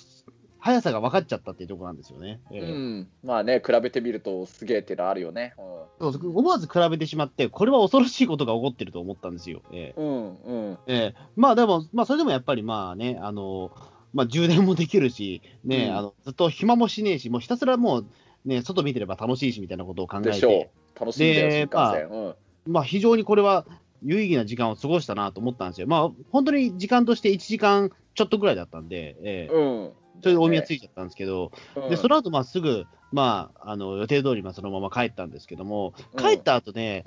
[0.62, 2.40] 速さが分かっちゃったっていうところなんですよね。
[2.52, 5.54] えー、うん、まあね、比べてみるとすげえっていうのはあるよね、
[6.00, 9.62] うん、思わず比べてしまって、これは恐ろしいことが起こってると思ったんですよ。
[9.72, 13.72] えー、うんうんえー、まあでも、まあ、それでもやっぱりまあね、あの
[14.12, 18.06] まあ、充電もできるし、ね、うん、あのずっと暇もしねえし、もうひたすらもう、
[18.44, 22.34] ね、外見てれば楽しいしみたいなことを考えて、楽しいでまあ、うん、
[22.66, 23.66] まあ、非常にこれは
[24.02, 25.86] 有意義な時間を過ごしたなと思ったんですよ。
[25.86, 37.04] まあ、本当に時間として1時間ちょっとぐらいだったんで、えー、うん、それで大宮ついちゃったんですけど、ね、でその後まあすぐ、まあ、あの予定通りまそのまま帰ったんですけども、帰った後ね、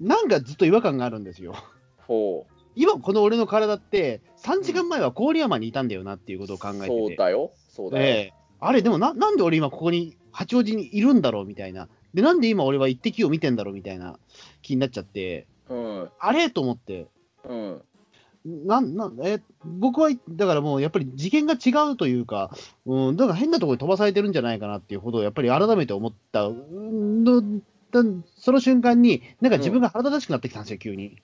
[0.00, 1.54] うん、なんかずっと違和感があるんですよ。
[1.98, 8.04] ほう今、この俺の体って、3時間前は郡山にいたんだよなっていうことを考えてて、そうだよ、そうだよ。
[8.06, 11.88] えー、あれ、でもな、なんで俺今ここに、八王子にいるんだろうみたいな。
[12.12, 14.18] で、なんで今俺は一滴を見てんだろうみたいな
[14.60, 17.06] 気になっちゃって、うん、あれと思って、
[17.48, 17.82] うん、
[18.66, 22.50] ななえ僕は、だからもうやっぱり次元が違うというか、
[22.84, 26.48] うん、だから変なところに飛ばされてるんじゃないかなっていうほど、やっぱり改めて思った。
[26.48, 27.42] の、
[28.36, 31.16] その瞬間に、なんか自分が腹立たしくなってきたんですよ、急に。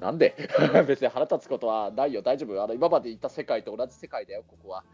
[0.00, 0.34] なんで？
[0.86, 2.62] 別に腹立つことはないよ、大丈夫。
[2.62, 4.84] あの今まで行った世界と同じ世界だよ、ここは。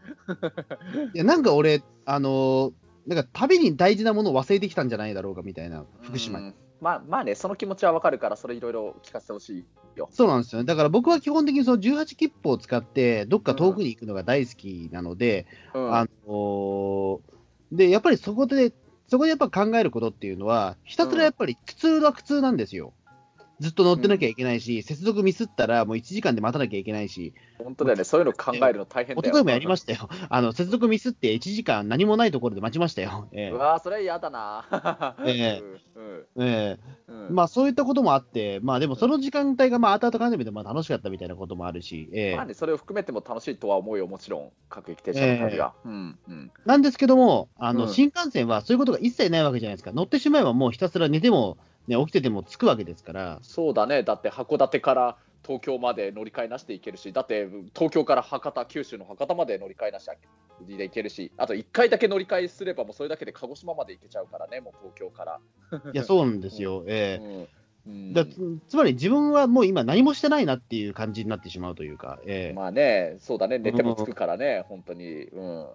[1.13, 2.73] いや、なんか俺、あの
[3.05, 6.47] なんか旅に大事なものを忘れてきたんじゃないだろうかみたいな、福島に。
[6.47, 10.09] うんまあまあね、その気持ちはわかるから、それいろいろ聞かせてほしいよ。
[10.11, 10.65] そうなんですよね。
[10.65, 17.19] だから僕は基本的にその18切符を使って、どっか遠くに行くのが大好きなので、うんあのー
[17.71, 18.73] で、やっぱりそこで、
[19.07, 22.91] そこでやっぱ考えることっていうのは、ひたすらやっぱり苦痛は苦痛なんですよ。
[23.59, 29.21] ずっと乗ってなきゃいけないし、接続ミスったらもう1時間で待たなきゃいけないし、本当だよね、そういうの考えるの大変だよ。
[29.21, 30.09] 一昨日もやりましたよ。
[30.29, 33.27] あの、接続ミスって1時間何もないところで待ちましたよ。
[33.31, 35.15] えうわーそれ嫌だな。
[35.25, 35.61] え
[35.95, 45.73] うんえええうんうんまあそういったこともあって、まあでもその時間帯がまあ後々考えてみてまあ楽しかったみたいなこともあるし、ええまあね、それを含めても楽しいとは思うよ、もちろん、各駅停車の旅が。
[45.85, 49.91] うんうんなんですけども、あの、うん新幹線はそういうことが一切ないわけじゃないですか。
[49.91, 60.09] 乗ってしまえばもうひたすら寝ても、ね、起きてても着くわけですから、そうだね、だって函館から東京まで乗り換えなしで行けるし、だって東京から博多、九州の博多まで乗り換えなし
[60.61, 65.39] で行けるし、あと1回だけ乗り換えすれば、もうそれだけで鹿児島まで行けちゃうからね、もう東京から。
[65.93, 66.83] いや、そうなんですよ。
[66.87, 67.25] ええ。
[67.25, 67.47] うん。
[67.85, 68.37] うんだつ
[68.69, 72.53] つまり自分はもう今何もしてないなっていう感じになってしまうというか、ええ。
[72.53, 75.23] まあね、そうだね、寝てもつくからね、本当に。
[75.25, 75.67] うん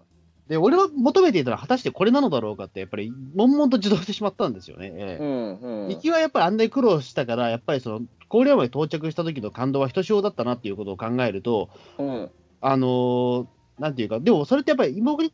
[0.49, 4.93] で、俺は求めていたのは果たしてこれなのだろうかって、やっぱり悶々と自動してしまったんですよね。
[4.95, 12.31] ええうんうん行きはやっぱりあんなに苦労したから、やっぱりその郡山に到着した時の感動はひとしおだったなっていうことを考えると、うん
[12.61, 13.47] あのー
[13.79, 15.33] なんていうか、でもそれってやっぱり今送り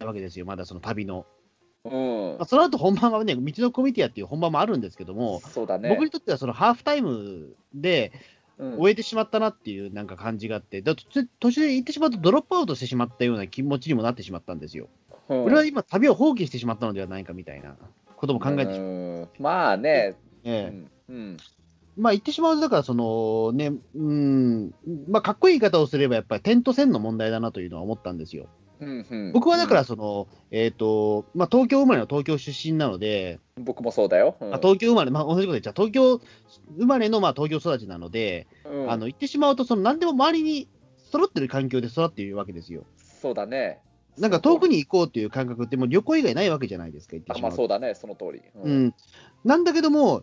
[0.00, 1.26] なわけですよ、まだその旅の。
[1.84, 5.90] うんまあ、その後本番はね、道のコミティアっていう本番もあるんですけども、そうだね。
[5.90, 8.20] 僕にとってはそのハーフタイムでうん
[8.58, 10.94] 終えてしまったなっていうなんか感じがあって、だ
[11.40, 14.88] 途中で行ってしまうとドロップアウトしてしまったような気持ちにもなってしまったんですよ。
[15.28, 15.44] うん。
[15.44, 17.76] 俺は今、旅を放棄してしまったのではないかみたいな
[18.16, 18.88] ことも考えてしまう。
[18.88, 19.28] うん。
[19.38, 20.50] まあね、うえ。
[20.50, 20.90] えん。
[21.08, 21.36] うん。
[21.96, 24.72] まあ言ってしまうと、だからそのね、うん、
[25.08, 28.46] まあかっこいい言い方をすれば、やっぱり点と線の問題だなというのは思ったんですよ。
[28.80, 34.36] うんうん僕はだからその、えっ、と、まあ東京生まれの東京出身なので、うん僕もそうだよ。
[34.40, 36.20] うんまあ、東京生まれ、まあ同じこと言っちゃう、東京
[36.78, 40.68] 生まれのまあ東京育ちなので、うんあの言ってしまうと、その何でも周りに
[41.10, 42.84] 揃ってる環境で育っているわけですよ。
[42.98, 43.80] そうだね。
[44.16, 47.52] なんか遠くに行こうっていう感覚って、もう旅行以外ないわけじゃないですか、言ってあしまうと。
[47.52, 48.42] まあそうだね、その通り。
[48.54, 48.70] う。
[48.70, 48.94] ん、
[49.44, 50.22] なんだけども、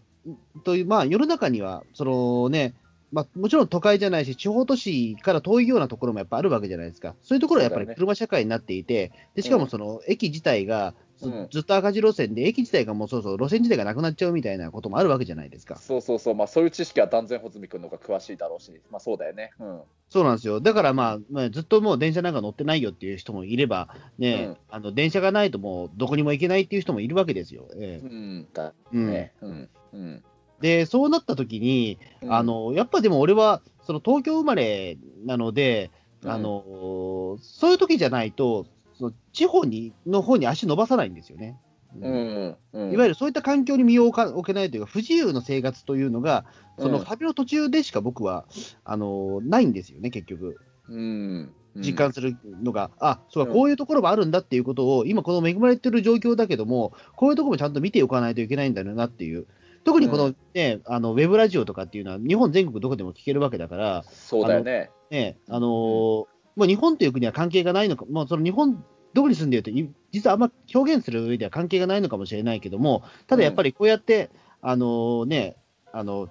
[0.64, 2.74] というまあ、世の中には、そのね、
[3.16, 7.16] まあ、もちろん都会じゃないし、地方都市から遠いようなところもやっぱあるわけじゃないですか。
[7.22, 15.78] そういうところはやっぱり車社会になっていて、でしかもその駅自体がず,、うんずっと赤字路線で、駅自体がもうそうそう路線自体がなくなっちゃうみたいなこともあるわけじゃないですか。
[15.78, 19.52] そうそうそう、まあそういう知識は断然穂積君の方が詳しいだろうし、まあそうだよね。
[19.60, 19.82] うん。
[20.10, 20.60] そうなんですよ。
[20.60, 27.68] だからまあ、まあ、ずっともう電車なんか乗ってないよっていう人もいれば、ね、うんあの電車がないともうどこにも行けないっていう人もいるわけですよ。
[27.78, 28.48] ええうん。
[28.54, 29.34] だうんね。
[29.42, 29.70] うん。
[29.94, 30.24] うん。
[30.62, 35.92] で、そうなった時に、うんあ、のやっぱでも俺はその東京生まれなので、
[36.24, 38.66] うんあのそういう時じゃないと、
[38.98, 41.60] その地方にの方に足伸ばさないんですよね。
[42.02, 42.58] うん。
[42.74, 42.92] うん。
[42.92, 46.46] いわゆるそういった環境に身を置けないというか、不自由の生活というのが、
[46.80, 48.46] そのうん旅の途中でしか僕は、
[48.84, 50.58] あのないんですよね、結局。
[50.90, 51.54] うん。
[51.78, 59.46] 実感するのが、あそうか、うんこういうところもあるんだっていうことを、今、この恵まれてる状況だけども、こういうところもちゃんと見ておかないといけないんだなっていう、
[59.86, 64.90] 特にこの,、ねあのウェブラジオとかっていうのは、日本全国どこでも聞けるわけだから、そうだよね。
[65.10, 66.26] ねあのー
[66.58, 74.30] まあ、日本という国は関係がないのか、まあ、その日本、どこに住んでいるとい、実はあんま表現する上では関係がないのかもしれないけども、ただやっぱりこうやって、
[74.62, 75.56] あのーね、
[75.94, 76.30] あの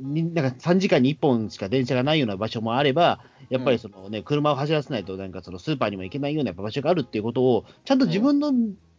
[0.00, 8.52] なんか3時間に1本しか電車がないような場所もあれば、やっぱりその、ね車を走らせないと、なんかそのスーパーにも行けないような場所があるっていうことを、ちゃんと自分の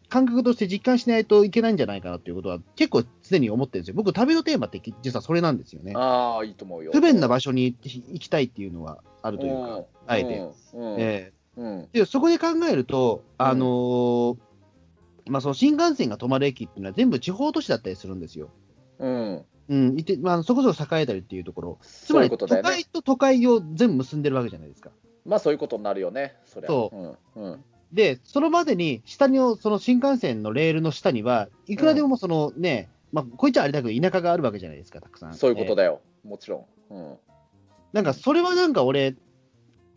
[0.10, 3.96] 感覚として実感しないといけないんじゃないかなっていうことは、結構常に思ってるんですよ。
[3.96, 5.94] 僕、旅のテーマって実はそれなんですよね。
[5.96, 6.92] ああ、いいと思うよ。
[6.94, 10.44] 不便な場所に行きたいっていうのはあるというか、あえて。
[10.98, 11.80] えうん。
[11.94, 14.38] えでそこで考えると、あのー
[15.28, 18.50] まあ、その新幹線が止まる駅っていうのは全部地方都市だったりするんですよ。
[19.00, 19.46] うん。
[19.68, 22.86] うん、いてまあ、そこそこ栄えたりっていうところ、つまり都会。
[22.86, 24.92] と都会を全部結んでるわけじゃないですか。
[25.26, 26.36] まあそういうことになるよね。
[26.46, 26.70] そりゃ。。
[26.70, 26.92] そ
[27.36, 27.44] ううん。
[27.44, 27.64] うん。
[27.92, 35.34] で、そのまでに、下に、その新幹線のレールの下には、いくらでもそのね、まあ、こいつはあれだけど、田舎があるわけじゃないですか、たくさん。
[35.34, 36.02] そういうことええだよ。
[36.24, 36.94] もちろん。
[36.94, 37.18] うん。
[37.94, 39.16] なんか、それはなんか俺、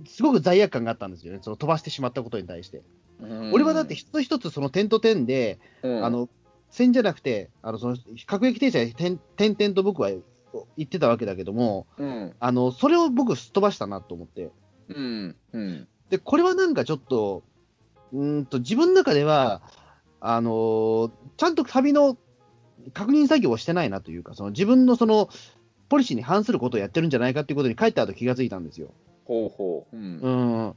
[0.07, 2.83] すごく罪悪感があったんですよね、その飛ばしてしまったことに対して。
[3.20, 6.29] うん俺はだって、一つ一つその点と点で、うんあの
[6.70, 7.96] 線じゃなくて、あのその
[8.27, 10.22] 各駅停車で点点々と僕は言
[10.85, 12.35] ってたわけだけども、うん。
[12.38, 14.51] あのそれを僕、すっ飛ばしたなと思って。
[14.88, 15.37] うん。
[15.53, 15.88] うん。
[16.11, 17.42] で、これはなんかちょっと、
[18.12, 19.62] うーんと自分の中では、
[20.21, 22.16] あのーちゃんと旅の
[22.92, 25.29] 確認作業をしてないなというか、その自分のその
[25.88, 28.94] ポリシーに反することをやってるんじゃないかっていうことに帰った後気がついたんですよ。
[29.25, 29.97] ほうほう。
[29.97, 30.29] うんう。
[30.29, 30.66] ん。
[30.68, 30.75] うん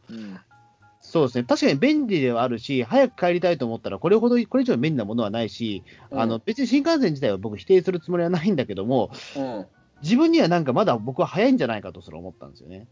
[1.03, 9.65] そうですね、確かに便利ではあるし、早く帰りたいと思ったら、これほど、これ以上便利なものはないし、あの別に新幹線自体は僕、否定するつもりはないんだけども、うん
[10.03, 12.87] 自分にはなんかまだ僕は早いんじゃないかとそれ思ったんですよね。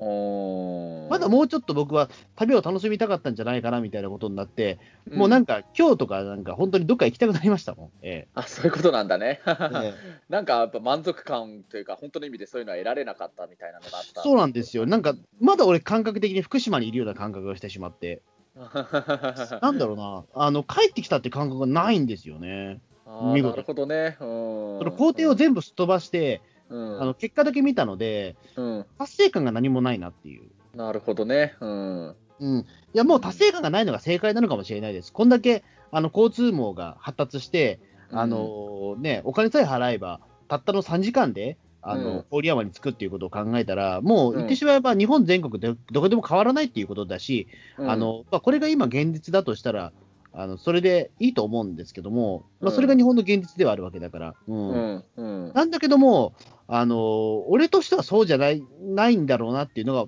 [0.00, 4.78] まだもうちょっと僕は旅を楽しみたかったんじゃないかなみたいなことになって、
[5.10, 7.90] もうなんか今日とかなんか本当にどっか行きたくなりましたもん。
[8.02, 9.40] え あそういうことなんだね。
[9.46, 9.94] えええ
[10.28, 14.22] なんかやっぱ満足感というか、本当の意味でそういうのは得られなかったみたいなのがあった。
[14.22, 14.86] そうなんですよ。
[14.86, 18.22] なんかまだ俺感覚的に福島にいるような感覚がしてしまって、
[19.62, 22.80] なんだろうな、あの帰ってきたって感覚がないんですよね。
[23.06, 24.16] 見事なるほどね。
[24.20, 30.50] うんその工程を全部すっ飛ばして、うんあの結果だけ見たので、うん、達成感が何もないなっていう。
[30.76, 31.54] なるほどね。
[31.60, 32.16] うん。
[32.40, 35.12] うん、いや、もう達成感がないのが正解なのかもしれないです。
[35.12, 42.24] こんだけあの交通網が発達して、あのね、お金さえ払えば、たったの3時間で、あのうん。
[42.30, 44.36] 郡山に着くっていうことを考えたら、もううん。
[44.38, 47.46] 言ってしまえば、日本全国でどこでも変わらないっていうことだし、
[47.78, 47.90] うん。
[47.90, 49.92] あのまあ、これが今、現実だとしたら、
[50.36, 52.74] あのそれでいいと思うんですけども、まあ、うん。
[52.74, 54.34] それが日本の現実ではあるわけだから。
[54.48, 54.68] うん。
[54.68, 55.04] うん。
[55.16, 55.52] うん。
[55.52, 56.34] なんだけども、
[56.66, 60.06] あの俺としてはそうじゃないないんだろうなっていうのが、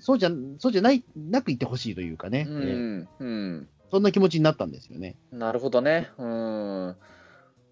[0.00, 5.16] そうじゃそうじゃないなく言ってほしいというかね、うえーんうんそんな気持ちになったんですよね。
[5.32, 6.10] なるほどね。
[6.18, 6.96] うん。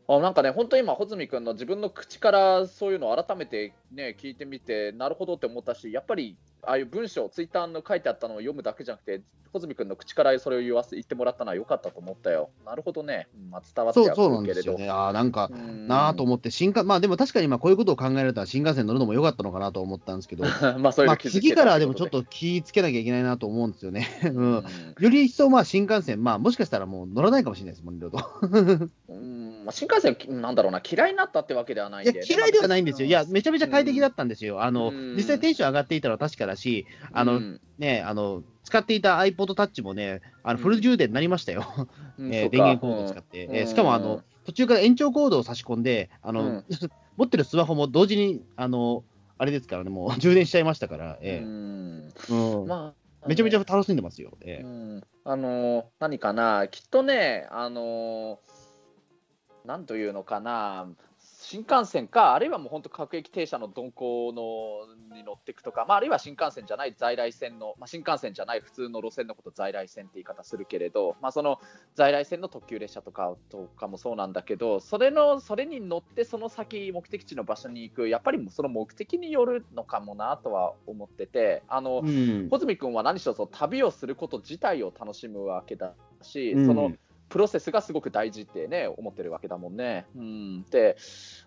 [0.09, 12.51] あなんかね、本当今、穂積君の自分の口からそういうのを改めて、ね、聞いてみて、なるほどって思ったし、やっぱりああいう文章、ツイッターの書いてあったのを読むだけじゃなくて、穂積君の口からそれを言わせ言ってもらったのは良かったと思ったよ。
[12.65, 13.29] なるほどね。
[13.35, 14.45] うんまあ、伝わってはそうそうなん。
[14.45, 14.89] ですよね。
[14.91, 20.45] あーなんか、うんなあと思って、新幹まあでも確かにまあこういうことを考えられたら新幹線乗るのも良かったのかなと思ったんですけど、
[20.79, 24.09] まあ、そういうま次からでもちょっと気ぃつけなきゃいけないなと思うんですよね。
[24.25, 24.65] うん、
[24.99, 28.27] より一層まあ新幹線、まあもしかしたらもう乗らないかもしれないですもん、いろいろと。
[29.09, 33.09] うんまあ、新幹線、なんだろうな、嫌いになったってわけではないんいやで、ね、嫌いではないんですよ。
[33.09, 34.63] いや、まあめちゃめちゃ快適だったんですよ。
[34.63, 37.61] あの、うん実際テンション上がっていたのは確かだし、あの、うん。
[37.79, 40.63] ね、あの、使っていた iPod Touch もね、あのうん。
[40.63, 41.65] フル充電になりましたよ。
[42.19, 42.33] うん。
[42.35, 43.47] えー電源コードを使って。
[43.47, 43.55] うん。
[43.57, 46.65] えーしかも、あの、途中から延長コードを差し込んで、あの、うん。
[47.17, 49.05] 持ってるスマホも同時に、あの、
[49.39, 52.13] あれですからね、もう 充電しちゃいましたから、えうん。
[52.29, 52.69] ーうん。
[52.69, 54.37] まあ、めちゃめちゃ楽しんでますよ。
[54.41, 54.67] えー。
[54.67, 55.03] うん。
[55.25, 58.39] あのー何かな、きっとね、あのー
[59.67, 60.87] なんというのかな、
[61.49, 71.61] 新幹線か、あるいはもう本当、各駅停車の鈍行のに乗っていくとか、まあ、あるいは新幹線じゃない在来線の、まあ、新幹線じゃない普通の路線のこと在来線って言い方するけれど、まあ、その
[71.95, 82.49] 在来線の特急列車とかとかもそうなんだけど、それのそれに乗って、その先、目的地の場所に行く、やっぱりその目的によるのかもなとは思ってて、あの、うん。
[82.49, 86.67] 穂積君は何しろその旅をすること自体を楽しむわけだし、うん。
[86.67, 86.91] その
[87.29, 90.07] プロセスがすごく大事ってね思ってるわけだもんね。
[90.17, 90.97] うん、で、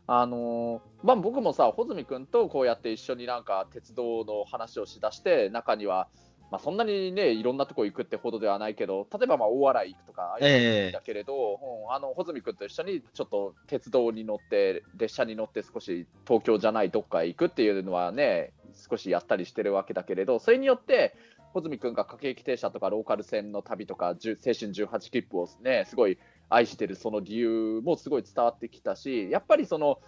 [0.08, 6.08] あのーまあ、僕もさ穂積君とこうやって一緒になんか鉄道の話をしだして中には、
[6.52, 18.52] まあ、そんなにねいろんなとこ行くってほどではないけど例えばまあ大洗行くとかああいうのだけれど、うん、あの穂積君と一緒にちょっと鉄道に乗って列車に乗って少し東京じゃないどっかへ行くっていうのはね
[18.90, 21.16] 少しやったりしてるわけだけれどそれによって
[21.54, 26.18] 穂積君が各駅停車とかローカル線の旅とか青春18切符をねすごい
[26.50, 30.00] 愛してるその理由もすごい伝わってきたしやっぱりその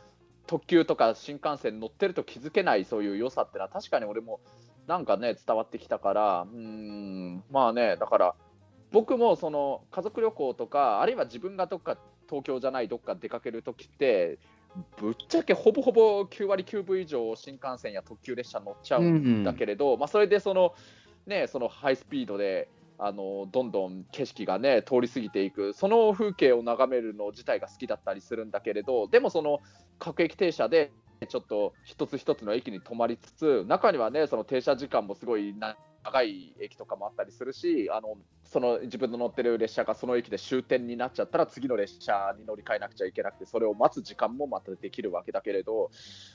[0.47, 4.39] 特急とか新幹線乗ってると気づけないそういう良さってのは確かに俺も
[4.87, 8.35] なんかね伝わってきたからうーんまあねだから
[8.91, 14.39] 僕もその家族旅行とかあるいは自分がどっか東京じゃないどっか出かけるときって
[14.97, 20.73] ぶっちゃけほぼほぼ9割9分以上新幹線や特急列車乗っちゃうんだけれど、まあ、それでその,、
[21.27, 25.73] ね、そのハイスピードであのどんどん景色がね通り過ぎていく。
[25.73, 29.59] その風景を眺めるの自体が好きだったりするんだけれどでもその
[29.97, 30.91] 各駅停車で
[31.27, 45.91] ちょっと一つ一つの駅に止まりつつ中にはねその停車時間もすごい長い駅とかもあったりするしあのその自分の乗ってる列車がその駅で終点になっちゃったら次の列車に乗り換えなくちゃいけなくてそれを待つ時間もまたできるわけだけれど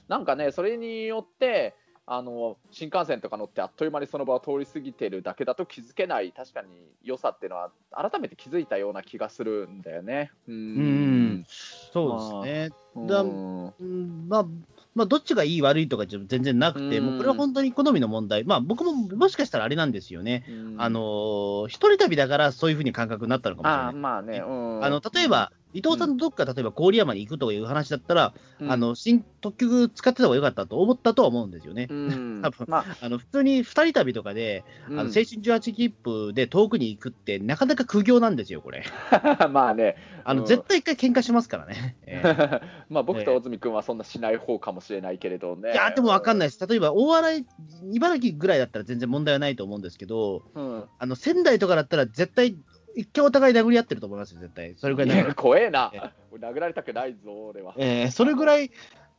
[0.08, 1.74] なんかねそれによって
[2.08, 6.68] あの新幹線とか乗ってあっという間にその場を通り過ぎてるだけだと気づけない確かに
[7.02, 10.30] 良さっていうのは改めて気づいたような気がするんだよね。
[10.46, 13.16] ううんそうですね。
[14.28, 14.46] まあ、
[14.94, 18.44] まあ、どっちがいい悪いとかじゃ全然なくて、うんもうこれは本当に好みの問題。
[18.44, 20.44] まあ、僕ももしかしたらあれなんですよね。
[20.48, 23.88] うんあのー一人旅だからそういうふうに感覚になったのかもしれない。
[23.88, 31.86] あまあね、うんあの例えば、伊藤さんのどっか、例えば郡山に行くという話だったら、うんあの新特急使ってた方が良かったと思ったとは思うんですよね。
[31.90, 38.84] うん 多分まああの普通に2人旅とかで、うんあの青春18切符で遠くに行くって、なかなか苦行なんですよ、これ。
[39.50, 41.96] まあね、あのうん絶対一回喧嘩しますからね。
[42.06, 45.72] ええまあ僕と大住君はそんなしない方かもしれないけれどね。
[45.72, 46.40] いや、でも分かんい。
[46.40, 46.66] ないです。
[46.66, 47.46] 例えば、大洗、
[47.92, 52.56] 茨城ぐらいだったら全然問題はないと思うんですけど、うん、あの仙台とかだったら絶対、
[52.96, 54.74] 一回お互い殴り合ってると思いますよ、絶対。
[54.76, 55.92] それぐらいい怖えな。
[56.32, 57.74] 殴られたくないぞ、俺は。
[57.76, 58.70] えーそれぐらい、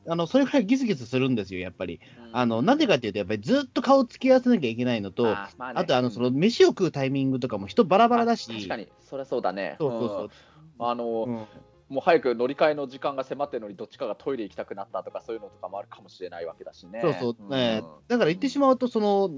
[0.06, 2.00] あのそれぐらいギスギスするんですよ、やっぱり。
[2.32, 5.84] あのなんでかっていうと、やっぱりずっと顔つき合わせなきゃいけないのと、あ,、あまあね。
[5.84, 9.76] とあのその飯を食うタイミングとかも人バラバラだし、確かに、そりゃそうだね。
[9.78, 10.30] そうそうそう。
[10.80, 10.90] うん。
[10.90, 11.46] あの、うん
[11.88, 17.00] もう早く乗り換えの時間が迫ってるのに、どっちかがトイレ行きたくなったとか、そういうのとかもあるかもしれないわけだしね。
[17.00, 17.48] そうそう、ん。
[17.50, 19.30] ねだから言ってしまうと、その、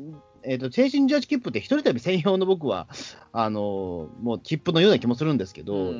[0.42, 2.88] えー、と青春18切符って一人旅専用の僕は、
[3.32, 5.94] あのもう切符のような気もするんですけど、う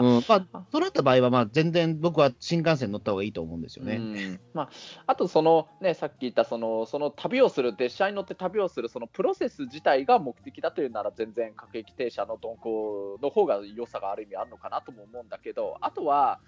[0.00, 3.96] うんんままああ、そうなった場合は、まあ、全然僕は新幹線乗った方がいいと思うんですよね。
[3.96, 4.70] うんまあ、
[5.06, 16.40] あとその、ね、さっき言ったそのその旅をする、列車に乗って旅をするそのプロセス自体が目的だというなら、全然各駅停車の鈍行の方が良さがある意味あるのかなとも思うんだけど、あとは、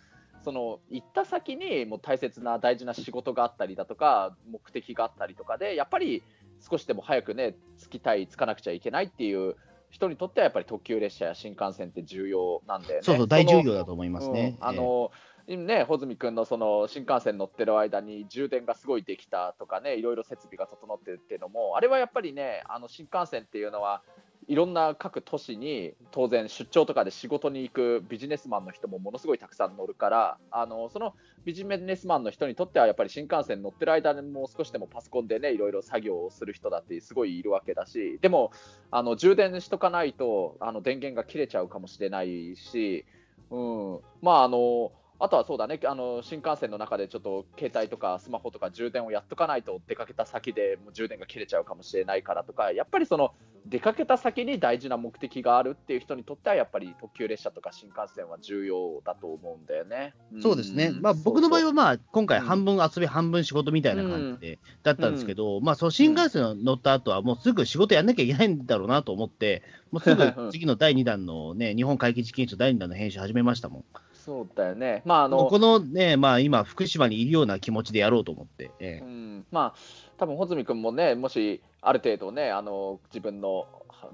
[0.45, 6.23] その行った先にもう大切な大事な仕事があったりだとか、目的があったりとかで、やっぱり
[6.61, 9.57] 少しでも早くね、着きたい、着かなくちゃいけないっていう
[9.95, 13.03] 人にとっては、やっぱり特急列車や新幹線って重要なんだよね。
[13.03, 14.57] そうそう、大重要だと思いますね。
[14.61, 15.13] うんあの
[15.47, 24.03] ね、穂積君のその新幹線乗ってる間に充電がすごいできたとかね、いろいろ設備が整ってるっていうのも、あれはやっぱりね、あの新幹線っていうのは、
[24.49, 31.15] いろんな各都市に当然出張とかで仕事に行くビジネスマンの人もものすごいたくさん乗るからあのその
[31.45, 38.53] ビジネスマンの人にとってはやっぱり新幹線乗ってる間にもう少しでもパソコンでねいろいろ作業をする人だってすごいいるわけだしでも
[38.91, 43.05] あの充電しとかないとあの電源が切れちゃうかもしれないし、
[43.51, 45.79] うん、まああのあとはそうだね。
[45.87, 53.33] あの新幹線の中でちょっと携帯とかスマホとか充電をやっとかないと出かけた先でもう充電が切れちゃうかもしれないからとかやっぱりその
[53.67, 60.15] 出かけた先に大事な目的があるっていう人にとってはやっぱり特急列車とか新幹線は重要だと思うんだよね。
[60.43, 73.85] そうですね、んまあ、僕の場合は、まあ、今回、うん半分遊び、半分仕事みたいな感じで、だったんですけど、まあ、その新幹線乗った後は、もうすぐ仕事やんなきゃいけないんだろうなと思って、もうすぐ次の第2弾のね、日本会計実験室第2弾の編集始めましたもん。
[74.25, 75.03] そうだよね。
[75.05, 78.71] まああのこのね、まあ、今、福島にいるような気持ちでやろうと思って。
[78.81, 79.79] ええうん、まあ
[80.17, 83.67] 多分穂積君もねもしある程度ねあの自分の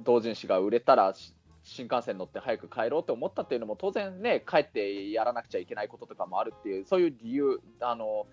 [0.03, 1.33] 同人誌が売れたらし
[1.63, 8.27] 新幹線乗って早く帰ろうと思ったっていうのも当然ね帰ってやらなくちゃいけないこととかもあるっていうそういう理由あの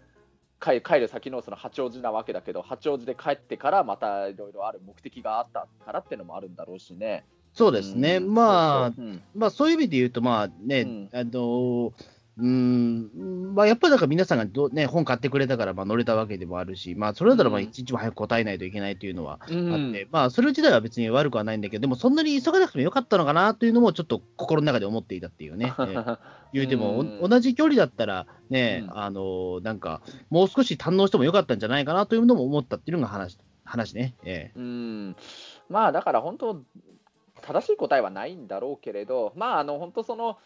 [0.59, 7.25] 帰帰る先のその八王子なわけだけど八王子で帰ってからまたいろいろある目的があったからっていうのもあるんだろうしね。
[7.57, 8.93] そうですね、うんまあ、
[9.35, 11.09] まあ、そういう意味で言うと、まあね、うん。
[11.11, 11.91] あの
[12.39, 17.65] うんまあ、やっぱりだから皆さんがど、ね、本買ってくれたからまあ乗れたわけでもあるし、まあ、それだったらまあうん。
[17.65, 20.07] 一日も早く答えないといけないというのはあって、うん。
[20.11, 25.73] まあ、それ自体は別に悪くはないんだけど、でもそんなに急がなくてもよかったのかなというのも、ちょっと心の中で思っていたっていうね。
[25.79, 26.17] えー
[26.53, 28.97] 言うても、同じ距離だったらね、うん。
[28.97, 34.15] あのなんか、もう少し堪能してもよかったんじゃないかなというのも思ったっていうのが話話ね。
[34.23, 34.51] え。
[34.55, 35.15] うん、
[35.69, 36.61] まあだから本当、
[37.47, 40.37] 正しい答えはないんだろうけれど、まああの本当その、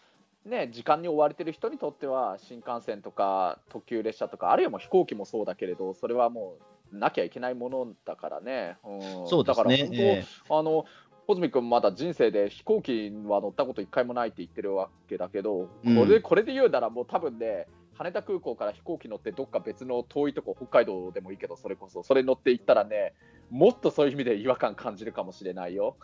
[0.46, 6.58] ね、時間に追われてる人にとっては、新幹線とか特急列車とか、あるいはもう飛行機もそうだけれど、それはも
[6.94, 8.78] うなきゃいけないものだからね。
[8.86, 10.86] うん、そうですねだから本当、えあの
[11.26, 23.14] 穂積君、まだ人生で飛行機は乗ったこと一回もないって言ってるわけだけど、うんこれこれで言うなら、もう多分ね、羽田空港から飛行機乗って、どっか別の遠いとこ、北海道でもいいけど、それこそ、それ乗って行ったらね、
[23.50, 25.98] もっとそういう意味で違和感感じるかもしれないよ。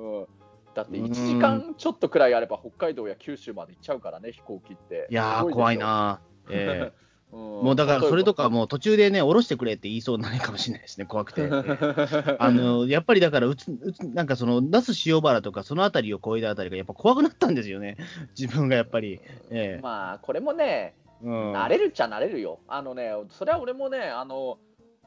[0.00, 0.26] うん、
[0.74, 5.06] だって1時間ちょっとくらいあれば、北海道や九州まで行っちゃうからね、飛行機って。
[5.10, 5.78] いやー、怖い。
[5.78, 6.20] な。
[6.48, 6.92] ええ
[7.32, 11.42] うんもうだからそれとか、もう途中でね、降ろしてくれって言いそうになるかもしれないですね、怖くて。
[11.42, 17.98] え えあのやっぱりだからうつ、うつなんかその、那須塩原とか、そのあたりを越えたあたりが、やっぱ怖くなったんですよね、
[18.36, 19.20] 自分がやっぱり。
[19.50, 22.58] ええまあ、これもね、うん慣れるっちゃ慣れるよ。
[22.66, 24.58] あのね、それは俺もね、あの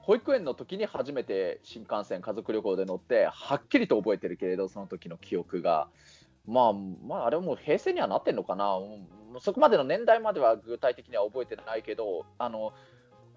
[0.05, 5.87] 保育園の時に初めて新幹線、家族旅行で乗って、はっきりと覚えてるけれど、その時の記憶が。
[6.45, 9.07] まあ、まあ、あれはもう平成にはなってんのかな、うん
[9.39, 12.71] そこまでの年代までは具体的には覚えてないけど、あの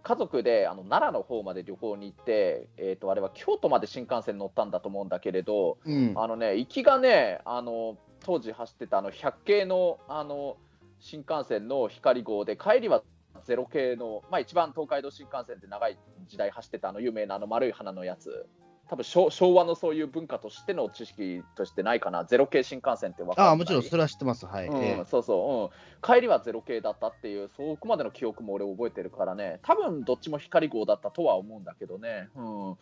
[0.03, 10.59] 家族であの奈良の方まで旅行に行って、えー、とあれは京都まで新幹線乗ったんだと思うんだけれど、うんあのね、行きがね、あの当時走ってたあの100系のあの
[11.01, 13.03] 新幹線の光号で、帰りは
[13.47, 18.47] ゼロ系の、まあ、一番東海道新幹線で長い時代走ってたあの有名なあの丸い花のやつ、
[18.89, 24.47] 多分昭昭和のそういう文化としての知識としてないかな、ゼロ系新幹線って分かるああ、もちろんそれは知ってます。
[24.47, 24.67] はい。
[24.67, 25.05] うんええ。
[25.07, 32.77] そうそう、うん、帰りはゼロ系だったっていう、そこまでの記憶も俺、覚えてるからね、多分どっちも光号だったとは思うんだけどね、うん、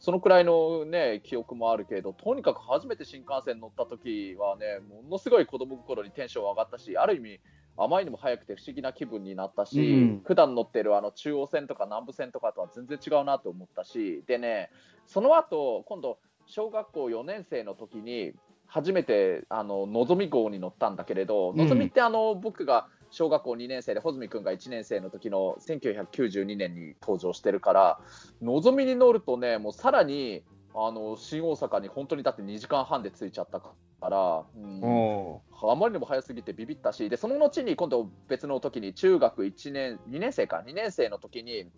[0.00, 7.40] そのくらいのね、記憶もあるけど、とにかく初めて新幹線乗った時はね、ものすごい子供心にテンション上がったし、ある意味、
[7.76, 10.22] あまりにも速くて不思議な気分になったし、うん。
[10.24, 14.70] 普段乗ってるあの中央線とか南部線とかとは全然違うなと思ったし、でね、
[15.06, 18.32] その後今度、小学校4年生の時に、
[18.66, 21.56] 初めてあののぞみ号に乗ったんだけれど、ん。
[21.56, 28.00] のぞみってあの僕が小学校2年生で、穂積君が1年生の時の1992年に登場してるから、
[28.40, 30.42] のぞみに乗るとね、もうさらに
[30.74, 33.72] あの新大阪に本当にだって2時間半で着いちゃったか
[34.02, 34.80] ら、うん。
[34.82, 41.70] おあまりにも早すぎてビビったし、でその後に今度別の時に中学1年、2年生か、2年生の時に、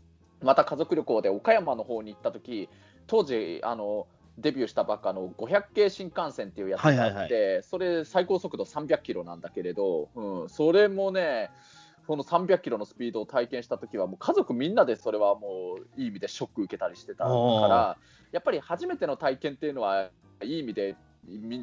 [0.42, 2.68] また家族旅行で岡山の方に行った時
[3.06, 4.06] 当時あの、
[4.38, 11.50] デビューしたばっかの500系新幹線っていうやつがあって、それ、最高速度300キロなんだけれど、うん、それもね、
[12.06, 17.96] その300キロのスピードを体験した時は、もう家族みんなでそれはもういい意味でショック受けたりしてたから、
[18.36, 20.10] やっぱり初めての体験っていうのは、
[20.42, 20.94] いい意味で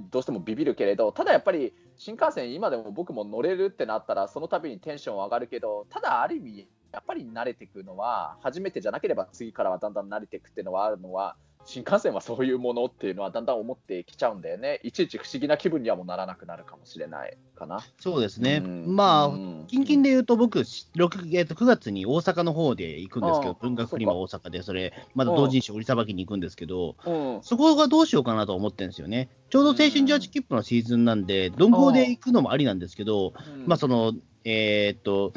[0.09, 14.81] どうしてもビビるけれど、ただやっぱり新幹線、今でも僕も乗れるってなったら、その度にテンション上がるけど、ただある意味、やっぱり慣れていくのは、初めてじゃなければ次からはだんだん慣れていくっていうのはあるのは、新幹線はそういうものっていうのはだんだん思ってきちゃうんだよね。
[14.83, 17.79] いちいち不思議な気分にはもうならなくなるかもしれないかな。
[17.99, 18.61] そうですね。
[18.63, 29.29] うんまあ、うん近々で言うと、僕、6えっと9月に大阪の方で行くんですけど、文学フリマ大阪で、それ、まだ同人誌売りさばきに行くんですけど、うんそこがどうしようかなと思ってるんですよね。
[29.49, 33.33] ちょうど青春18切符のシーズンなんで、鈍行で行くのもありなんですけど、
[33.65, 35.33] まあ、その、えーっと、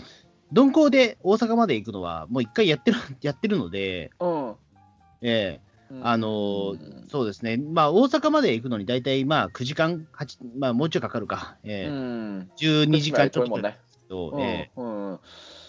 [0.51, 4.55] 鈍行で大阪まで行くのは、もう一回やってる、やってるので、うん
[5.23, 5.66] ええうん
[6.03, 6.77] あの
[7.09, 11.89] そうですね、まあ、大阪まで行くのに大体、まあ、9時間、8まあ、もうちょいかかるか、ええ。
[11.89, 12.51] うん。
[12.57, 13.61] 12時間ちょっと。
[13.61, 15.19] ですけど、うんえうんえ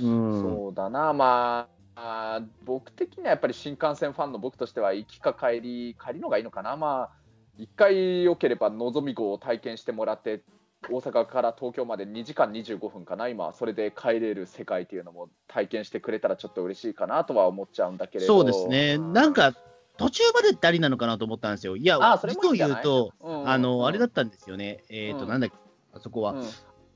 [0.02, 0.42] うん。
[0.42, 7.12] そうだな、まあ、僕的にはやっぱり新幹線ファンの僕としては、行きか帰り、帰りのがいいのかな、まあ、
[7.58, 10.42] 一回よければ、のぞみ号を体験してもらって、
[10.90, 19.54] 大阪から東京まで2時間25分かな、今、それで帰れる世界っていうのも体験してくれたらちょっと嬉しいかなとは思っちゃうんだけれど、そうですね、なんか、
[19.98, 21.76] 途中までってありなのかなと思ったんですよ。
[21.76, 24.84] いや、あーそれもい言うと、うんあの、あれだっったんですよね。
[24.90, 25.56] えっ、と、うんなんだっけ、
[25.94, 26.34] あそこは。
[26.34, 26.44] う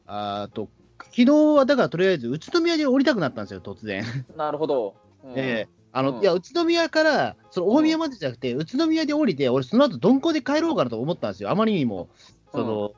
[0.06, 0.70] あーと、
[1.06, 1.26] 昨日
[1.56, 4.04] はだからとりあえず宇都宮で降りたくなったんですよ、突然。
[4.04, 4.06] ん
[4.38, 4.96] なるほど。
[5.24, 11.50] うんええあの、うんいや、宇都宮から、その大宮までじゃなくて、宇都宮で降りて、俺、その後鈍行で帰ろうかなと思ったんですよ。
[11.50, 12.08] あまりにも、
[12.54, 12.92] その、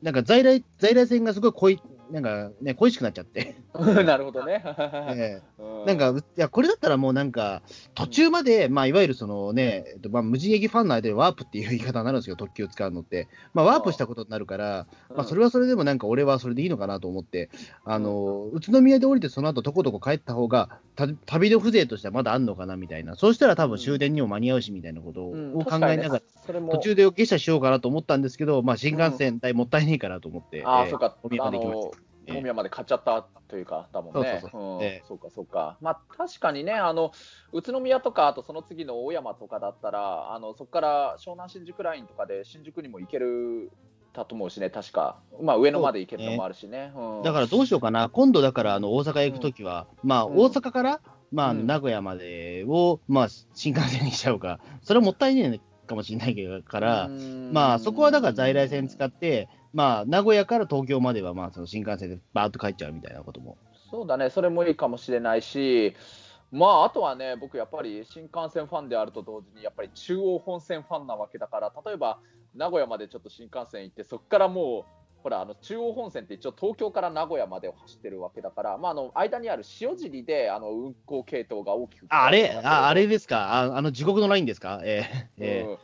[0.00, 3.56] なんか在来、在来線がすごい濃い、なんかね、恋しくなっちゃって。
[4.04, 4.62] なるほどね。
[5.16, 5.42] ええ。
[5.58, 7.62] うなんか、いや、これだったらもうなんか、
[7.94, 13.28] 途中まで、まあ、いわゆるそのね、えっとまあ、無人駅ファンの間でワープっていう言い方になるんですけど、特急を使うのって。
[13.54, 17.50] まあ、ワープしたことになるから、まあ、それはそれでもなんか俺はそれでいいのかなと思って、
[17.84, 23.16] あの、宇都宮で降りてその後とことこ帰った方が、た旅の風情としてはまだあんのかなみたいな。
[23.16, 26.72] そうしたら多分終電にも間に合うしみたいなことを考えながら、それも。
[26.72, 31.86] 途中で下車しようかなと思ったんですけど、まあ、新幹線代もったいねえかなと思って、ああ、えーそうか、大宮まで行きました。
[31.86, 31.95] あの
[32.28, 34.40] 大宮まで買っちゃったというか、だもんね。
[35.06, 35.78] そうか、そうか。
[35.80, 37.12] まあ、確かにね、あの、
[37.52, 43.70] 宇都宮とか、あとその次の大山とかだったら、あの、そこから湘南新宿ラインとかで新宿にも行ける
[44.12, 45.18] だと思うしね、確か。
[45.40, 46.92] まあ、上野まで行けるのもあるしね。
[46.96, 47.22] うん。
[47.22, 50.38] だからどうしようかな、今度だからあの大阪へ行くときは、まあうん。
[50.38, 51.00] 大阪から、
[51.32, 51.66] うん。
[51.66, 57.08] 名古屋までを、まあ、新幹線にしちゃうか、それはもったいねえかもしれないけどから、
[57.52, 63.58] まあそこはだから在来線使って、まあ名古屋から東京まではまあその新幹線でバーッと帰っちゃうみたいなことも。
[63.90, 65.94] そうだね、それもいいかもしれないし、
[66.50, 72.18] まあ、あとはね、僕、やっぱり新幹線ファンであると同時に、やっぱり中央本線ファンなわけだから、例えば
[72.54, 74.86] 名古屋までちょっと新幹線行って、そこからも
[75.20, 82.50] う、ほら、あの中央本線って一応東京から名古屋までを走ってるわけだから、まあ、あの間にある塩尻であの運行系統が大きくああれ？
[82.64, 83.52] あ、あれですか？
[83.52, 84.80] ああの地獄のラインですか？
[84.84, 85.78] えーえーうん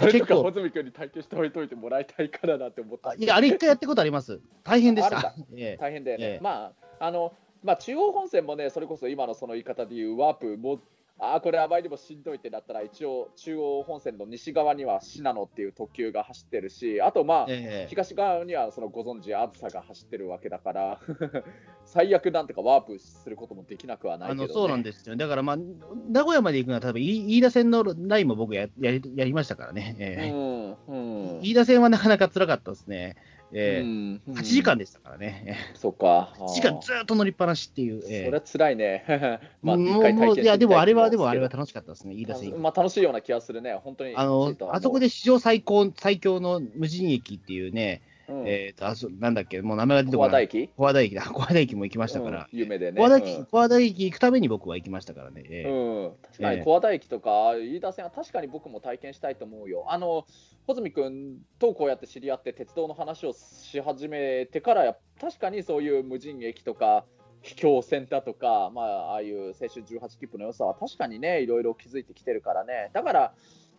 [0.00, 3.14] 結構穂積君に体験しておいといてもらいたいからなって思ったあ。
[3.14, 4.40] いや、あれ一回やったことあります。
[4.64, 5.34] 大変でしあた。
[5.54, 6.24] え大変だよね。
[6.24, 10.80] ええまあ、あの、まあ、中央本線もね、それこそ今のその言い方で言うワープも、
[11.18, 21.00] ああ、これあまりにもしんどいってなったら、一応、中央本線の西側には信濃っていう特急が走ってるし、あとまあ、ええ東側にはそのご存知、あずさが走ってるわけだから、
[21.86, 24.44] 最悪なんとかワープすることもできなくはないね。
[24.44, 25.16] あのそうなんですよ。
[25.16, 29.96] だから、まあ、名古屋まで行くのは、多分飯飯田線のラインも僕ややりやりましたからね。
[29.98, 31.40] ええうん、うん。
[31.40, 33.16] 飯田線はなかなか辛かったですね。
[33.52, 36.34] えー8時間でしたからね、そっか。
[36.38, 38.24] 8時間ずっと乗りっぱなしっていう、そえ。
[38.24, 39.04] れは辛いね。
[39.08, 44.14] ーもう一回体験もういや、でもあれは、でもあれは楽しかったですね、飯い線けどまあ楽しいような気がするね、本当に。
[44.16, 50.44] あのあそこで史上最高最強の無人駅っていうね、うん、えーとあそなんだっけ、もう名前が出て小こない。
[50.44, 52.98] 和田駅小和田駅だ、小和田駅も行きましたから、うん有名でね。
[52.98, 55.44] 小和田駅、うん小和田駅行くために僕は行きましたからね。
[55.48, 59.86] えーうん、確かええに小和田駅とか、飯田線は確かに僕も体験したいと思うよ。
[59.88, 60.26] あの
[60.66, 67.04] 穂積君とこうやって知り合って、鉄道の話をし始めてから、や確かにそういう無人駅とか、
[67.42, 72.90] 秘境線だとか、まあ、ああいう青春18切符の良さは確かにね、いろいろ気づいてきてるからね。
[72.92, 73.34] だから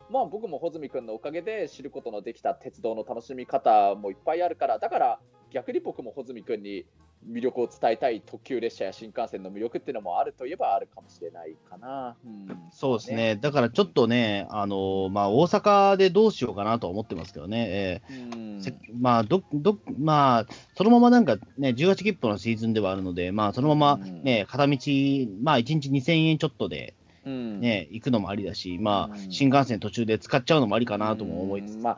[0.10, 5.20] まあ、僕も穂積君のおかげで知ることのできた鉄道の楽しみ方もいっぱいあるから、だから
[5.52, 6.86] 逆に僕も穂積君に
[7.30, 12.16] 魅力を伝えたい特急列車や新幹線の魅力っていうのもあるといえばあるかもしれないかな。
[12.26, 18.62] うん、そうですね、だからちょっとね、あのまあ、大阪でどうしようかなとは思ってますけどね、えーうん。
[18.62, 24.78] せまあどどまあ、そのままなんかね、18切符のシーズンではあるので、まあ、そのままね、片道、
[25.42, 26.94] まあ、1日2000円ちょっとで、
[27.28, 27.60] うん。
[27.62, 29.32] ね、行くのもありだし、まあう、ん。
[29.32, 31.84] 新幹線途中で使っちゃうのもありかなとも思いつつ、うん。
[31.84, 31.98] まあ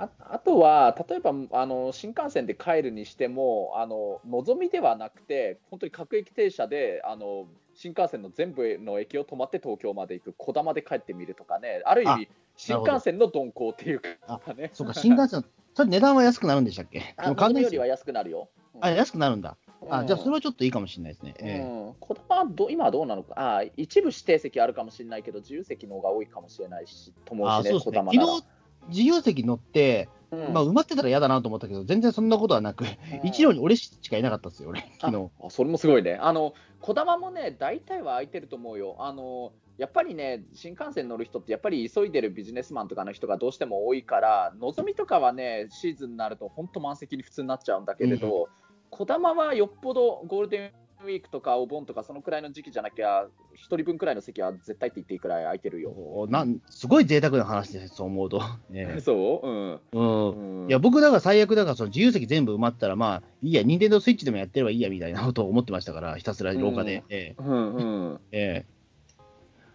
[0.00, 14.08] ああとは、例えばあの新幹線で帰るにしても、あののぞみではなくて、本当に各駅停車であの新幹線の全部の駅を止まって東京まで行く、こだまで帰ってみるとかね、ある意あ味、新幹線の鈍行っていうか
[14.56, 15.44] ね、 そうか、新幹線、
[15.74, 17.02] それ値段は安くなるんでしたっけ？
[17.16, 18.48] 完全よりは安くなるよ。
[18.74, 18.84] うん。
[18.84, 19.56] あ安くなるんだ。
[19.90, 21.34] あ、じゃあそれははちょっといいかもしれないですね。
[21.38, 21.60] ええ。
[21.60, 23.34] うん、こだまはど今はどうなのか。
[23.36, 27.80] あ、一部指定席あるかもしれないけど、自由席の方が多いかもしれないし、と思うしね、あそうですね。
[27.84, 28.26] こだまなら。
[28.26, 28.58] 昨日
[28.88, 30.52] 自由席乗って、うん。
[30.52, 32.84] まあ、埋まってたら嫌だなと思ったけど、全然そんなことはなく、
[33.24, 35.30] 一両に俺しかいなかったですよ、俺、昨日。
[35.42, 36.18] あそれもすごいね。
[36.20, 38.96] あの、こだまもね、大体は空いてると思うよ。
[38.98, 48.48] あの、やっぱりね、新幹線乗る人って、やっぱり急いでるビジネスマンとかの人がどうしても多いから、のぞみとかはね、シーズンになると、本当満席に普通になっちゃうんだけれど、
[48.90, 50.70] こだまはよっぽどゴールデン
[51.04, 55.90] ウィークとかお盆とか、そのくらいの時期じゃなきゃ、1人分くらいの席は絶対って言っていいくらい空いてるよ。
[55.90, 58.42] おなんすごい贅沢な話です、そう思うと。
[58.72, 59.80] え えそううん。
[59.92, 66.96] うんうんいや僕だから最悪だからその自由席全部埋まったら、まあいいや、任天堂スイッチでもやってればいいやみたいなことを思ってましたから、ひたすら廊下で。
[66.96, 67.82] うんえうんう
[68.14, 68.20] ん。
[68.32, 68.78] ええ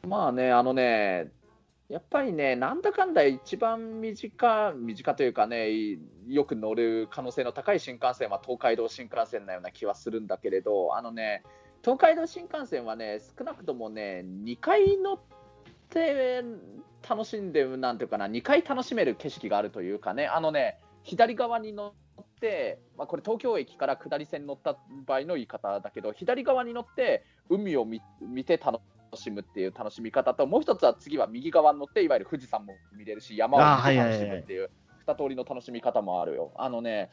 [0.08, 1.32] まあね、あのね、
[1.94, 5.70] やっぱりね、なんだかんだ一番身近、身近というかね、
[6.28, 11.44] よく乗る可能性の高い新幹線は東海道新幹線なような気はするんだけれど、あのね、
[11.84, 15.20] 東海道新幹線はね、少なくともね、2回乗っ
[15.92, 16.44] て
[17.08, 34.70] 楽しんでる、なんていうかな、2回楽しめる景色があるというかね、あのね、左側に乗って、まあ、これ東京駅から下り線に乗った場合の言い方だけど、左側に乗って海を見見て楽しむっていう楽しみ方と、もう一つは次は右側に乗って、いわゆる富士山も見れるし、山を楽しむっていう、
[35.06, 36.52] 二通りの楽しみ方もあるよ。
[36.56, 37.10] あのね、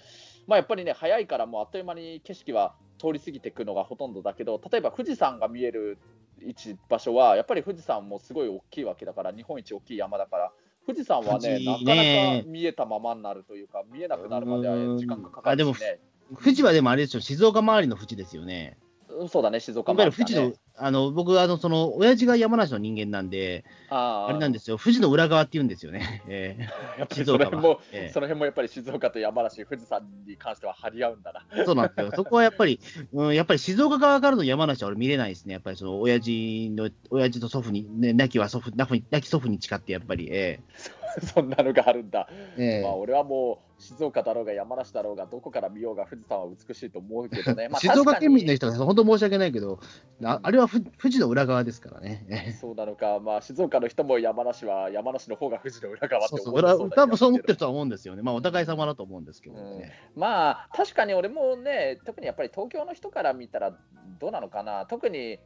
[0.47, 5.99] まあ、やっぱりね、早いからもうあっという間に景色は通り過ぎていくのがほとんどだけど、例えば富士山が見える
[6.41, 10.53] 位置場所は、やっぱり富士山もすごい大きいわけだから、日本一大きい山だから、
[10.87, 16.01] 富士山はね、富士なかねなか見えたままになるというか、見えなくなるまでは時間がかかあでもるしね。
[16.43, 18.79] 富士はでもあれですよ、静岡周りの富士ですよね。
[19.21, 26.23] うんそうだね、静岡いわゆる富士の、あの僕あの、その親父が山梨の人間なんで、ああれなんですよ、富士の裏側って言うんですよね。
[26.29, 26.63] ええ
[26.99, 31.65] やっぱり静岡はその辺も、ええその辺もやっぱり静岡と山梨、富士山に関しては張り合うんだな。
[31.65, 32.13] そうなんですよ。
[32.17, 32.81] そこはやっぱり、
[33.13, 35.53] うん、やっぱり静岡側からの山梨は俺見れないですね。
[35.53, 38.87] やっぱりその親父の、親父と祖父に、ね、亡きは祖父、亡
[39.21, 40.61] き祖父に誓って、やっぱり、え
[41.35, 42.29] そんなのがあるんだ。
[42.57, 47.69] えええまあ、俺はもう静岡だろうが山梨だろうが、どこから見ようが富士山は美しいと思うけどね。
[47.73, 49.81] まあ、静岡県民の確人が本当申し訳ないけど、
[50.23, 52.55] ああれはふ富士の裏側ですからね。
[52.61, 58.23] そうなのか、まあ、静岡の人も山梨は山梨の方が富士の裏側ってそうそう、多分そう思ってるるとは思うんですよね。
[58.23, 59.93] まあ、お互い様だと思うんですけどね。
[60.15, 63.77] まあ確かに俺もね、特にやっぱり東京の人から見たら
[64.19, 65.39] どうなのかな、特に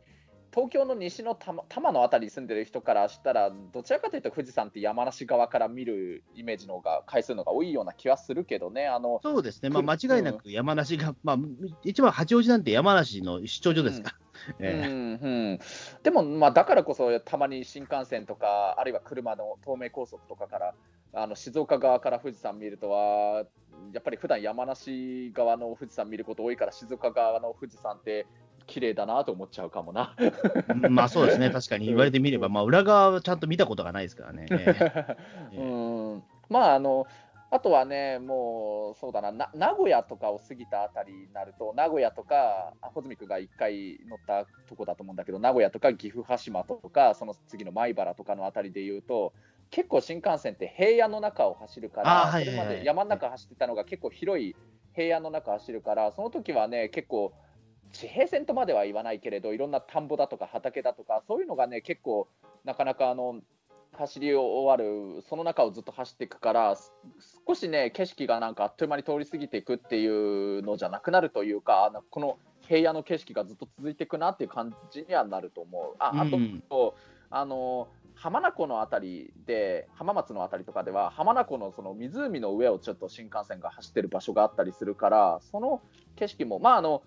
[0.55, 11.39] 東京の西の多摩のあたりに住んでる人からしたら、どちらかというと富士山って山梨側から見るイメージの方が、回数の方が多いような気はするけどね、あのそうですね、まあ、間違いなく山梨が、まあ、
[11.83, 14.17] 一番八王子なんて山梨の出張所ですから。
[14.61, 14.65] うん。
[14.65, 14.89] ええ。
[14.89, 14.95] う
[15.55, 15.59] ん、
[16.05, 20.75] でも、まあ、だからこそたまに新幹線とか、あるいは車の東名高速とかから、
[21.15, 23.45] あの静岡側から富士山見るとは、
[23.93, 28.27] やっぱり普段山梨側の富士山見ること多いから、静岡側の富士山って
[28.67, 30.15] 綺麗だなと思っちゃうかもな。
[30.83, 31.87] うんまあそうですね、確かに。
[31.87, 34.47] 言われてみれば、まあ、裏側はちゃんと見たことがないですからね。
[34.51, 35.17] ええ
[35.53, 35.63] えう
[36.17, 36.23] ん。
[36.49, 37.07] まああの
[37.55, 39.31] あとはね、もうそうだな。
[39.31, 49.33] な、名古屋とかを過ぎたあたりになると、名古屋とか、あ穂積君が1回乗ったとこだと思うんだけど、名古屋とか岐阜羽島とか、その次の米原とかのあたりで言うと、
[49.71, 54.57] 結構新幹線って平野の中を走るから、それまで山の中走ってたのが結構広い
[54.95, 57.33] 平野の中走るから、その時はね、結構、
[57.95, 62.29] 地平線とまでは言わないけれど、いろんな田んぼだとか畑だとか、そういうのがね、結構、
[62.65, 63.41] なかなかあの
[63.93, 66.93] 走り終わる、その中をずっと走っていくから、す
[67.47, 75.95] 少しね、景色がなんかあっという間に通り過ぎていくっていうのじゃなくなるというか、あのこの平野の景色がずっと続いていくなっていう感じにはなると思う。
[75.99, 76.63] ああと、うん
[77.31, 85.83] あの浜名湖のあたりで、浜松のあたりとかでは、浜名湖のその湖の上をちょっと新幹線が走ってる場所があったりするから、その
[86.15, 87.03] 景色も、まあ、あの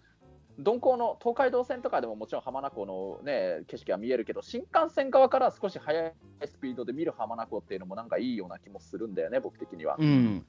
[0.57, 6.13] 鈍行の東海道線とかでももちろん浜名湖の、ね、景色は見えるけど、新幹線側から少し速い
[6.45, 9.95] スピードで見る浜名湖っていうのもなんかいいような気もするんだよね、僕的には。
[9.99, 10.45] うん。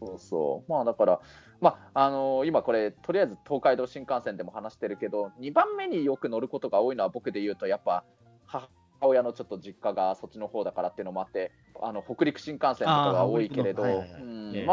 [0.00, 0.70] そうそう。
[0.70, 1.20] まあだから、
[1.60, 8.04] まあ、あの今これ、とりあえず東海道新幹線でも話してるけど、2番目によく乗ることが多いのは僕で言うと、やっぱ
[8.46, 8.68] 母
[9.02, 13.82] 親のちょっと実家がそっちの方だからっていうのもあって、あの北陸新幹線とかが多いけれど、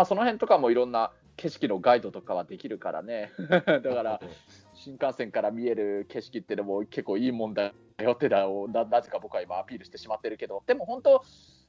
[0.06, 3.32] その辺とかもいろんな景色のガイドとかはできるからね。
[3.66, 4.22] だから、
[4.82, 10.64] 新幹線から見える景色っていうのも結構いいもんだよってだをななぜか僕は今アピールしてしまってるけど。
[10.66, 11.24] でも本当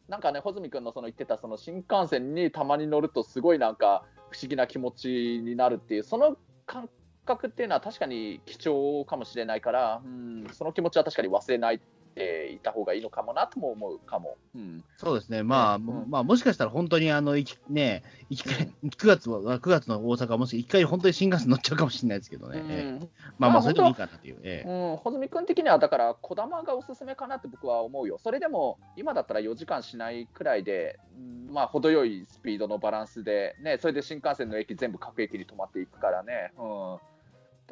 [0.09, 5.09] なんかね穂積君のその言ってたその新幹線にたまに乗るとすごいなんか不思議な気持ち
[5.45, 6.37] になるっていうその
[6.67, 6.89] 感
[7.27, 11.81] 覚っていうのは確かに貴重かもしれないから、うん、その気持ちは確かに忘れない。
[12.15, 14.37] でいた方がいいのかもなとも思うかも。
[14.55, 14.85] うん。
[14.97, 16.05] そうですね、まあ、うん。
[16.09, 18.73] まあ、もしかしたら本当にあの、ね、行き9
[19.07, 22.71] 月は、9月の大阪はもし一回本当に新幹線乗っちゃうかもしれないですけどね、うん。
[22.71, 23.09] ええ
[23.39, 24.39] まあままああ、それでもいいかなっていう。
[24.43, 24.69] ええ。
[24.69, 28.19] うん、穂積君的にはだから、こだまがおすすめかなって僕は思うよ。
[28.19, 36.53] それでも、今だったら4時間しないくらいで、うんまあ、程よいスピードのバランスで、ね、それで新幹線の駅全部各駅に止まっていくからね。
[36.59, 36.99] うん、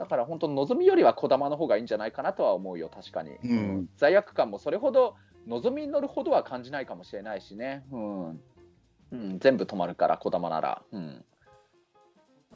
[0.00, 3.32] だから本当、のぞみよりはこだまの方がいいんじゃないかなとは思うよ、確かに。
[3.44, 5.14] うん罪悪感もそれほど、
[5.46, 7.84] のぞみに乗るほどは感じないかもしれないしね。
[7.92, 8.40] うん
[9.12, 10.82] うん、全部止まるから、こだまなら。
[10.90, 11.22] うん、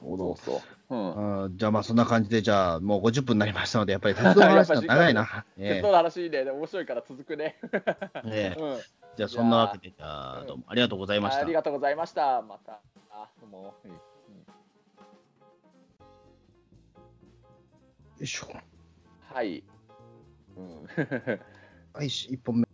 [0.01, 0.95] そうそう。
[0.95, 5.45] うんうんじゃあまあそんな感じで、じゃあもう50分になりましたので、やっぱり鉄道の話 が長いな。
[5.59, 7.59] え鉄道 の話ね、面白いから続くね。
[8.25, 8.81] えええうん
[9.17, 11.53] じゃあそんなわけで、じゃあどうもありがとうございましたあり。
[11.53, 12.41] がとうございました。
[12.41, 12.81] また。
[13.11, 13.75] あ、どうも。
[13.85, 14.14] うん
[18.21, 18.49] いしょ。
[19.21, 19.65] はい。
[20.57, 20.85] うん。
[21.93, 22.74] はい、1本目。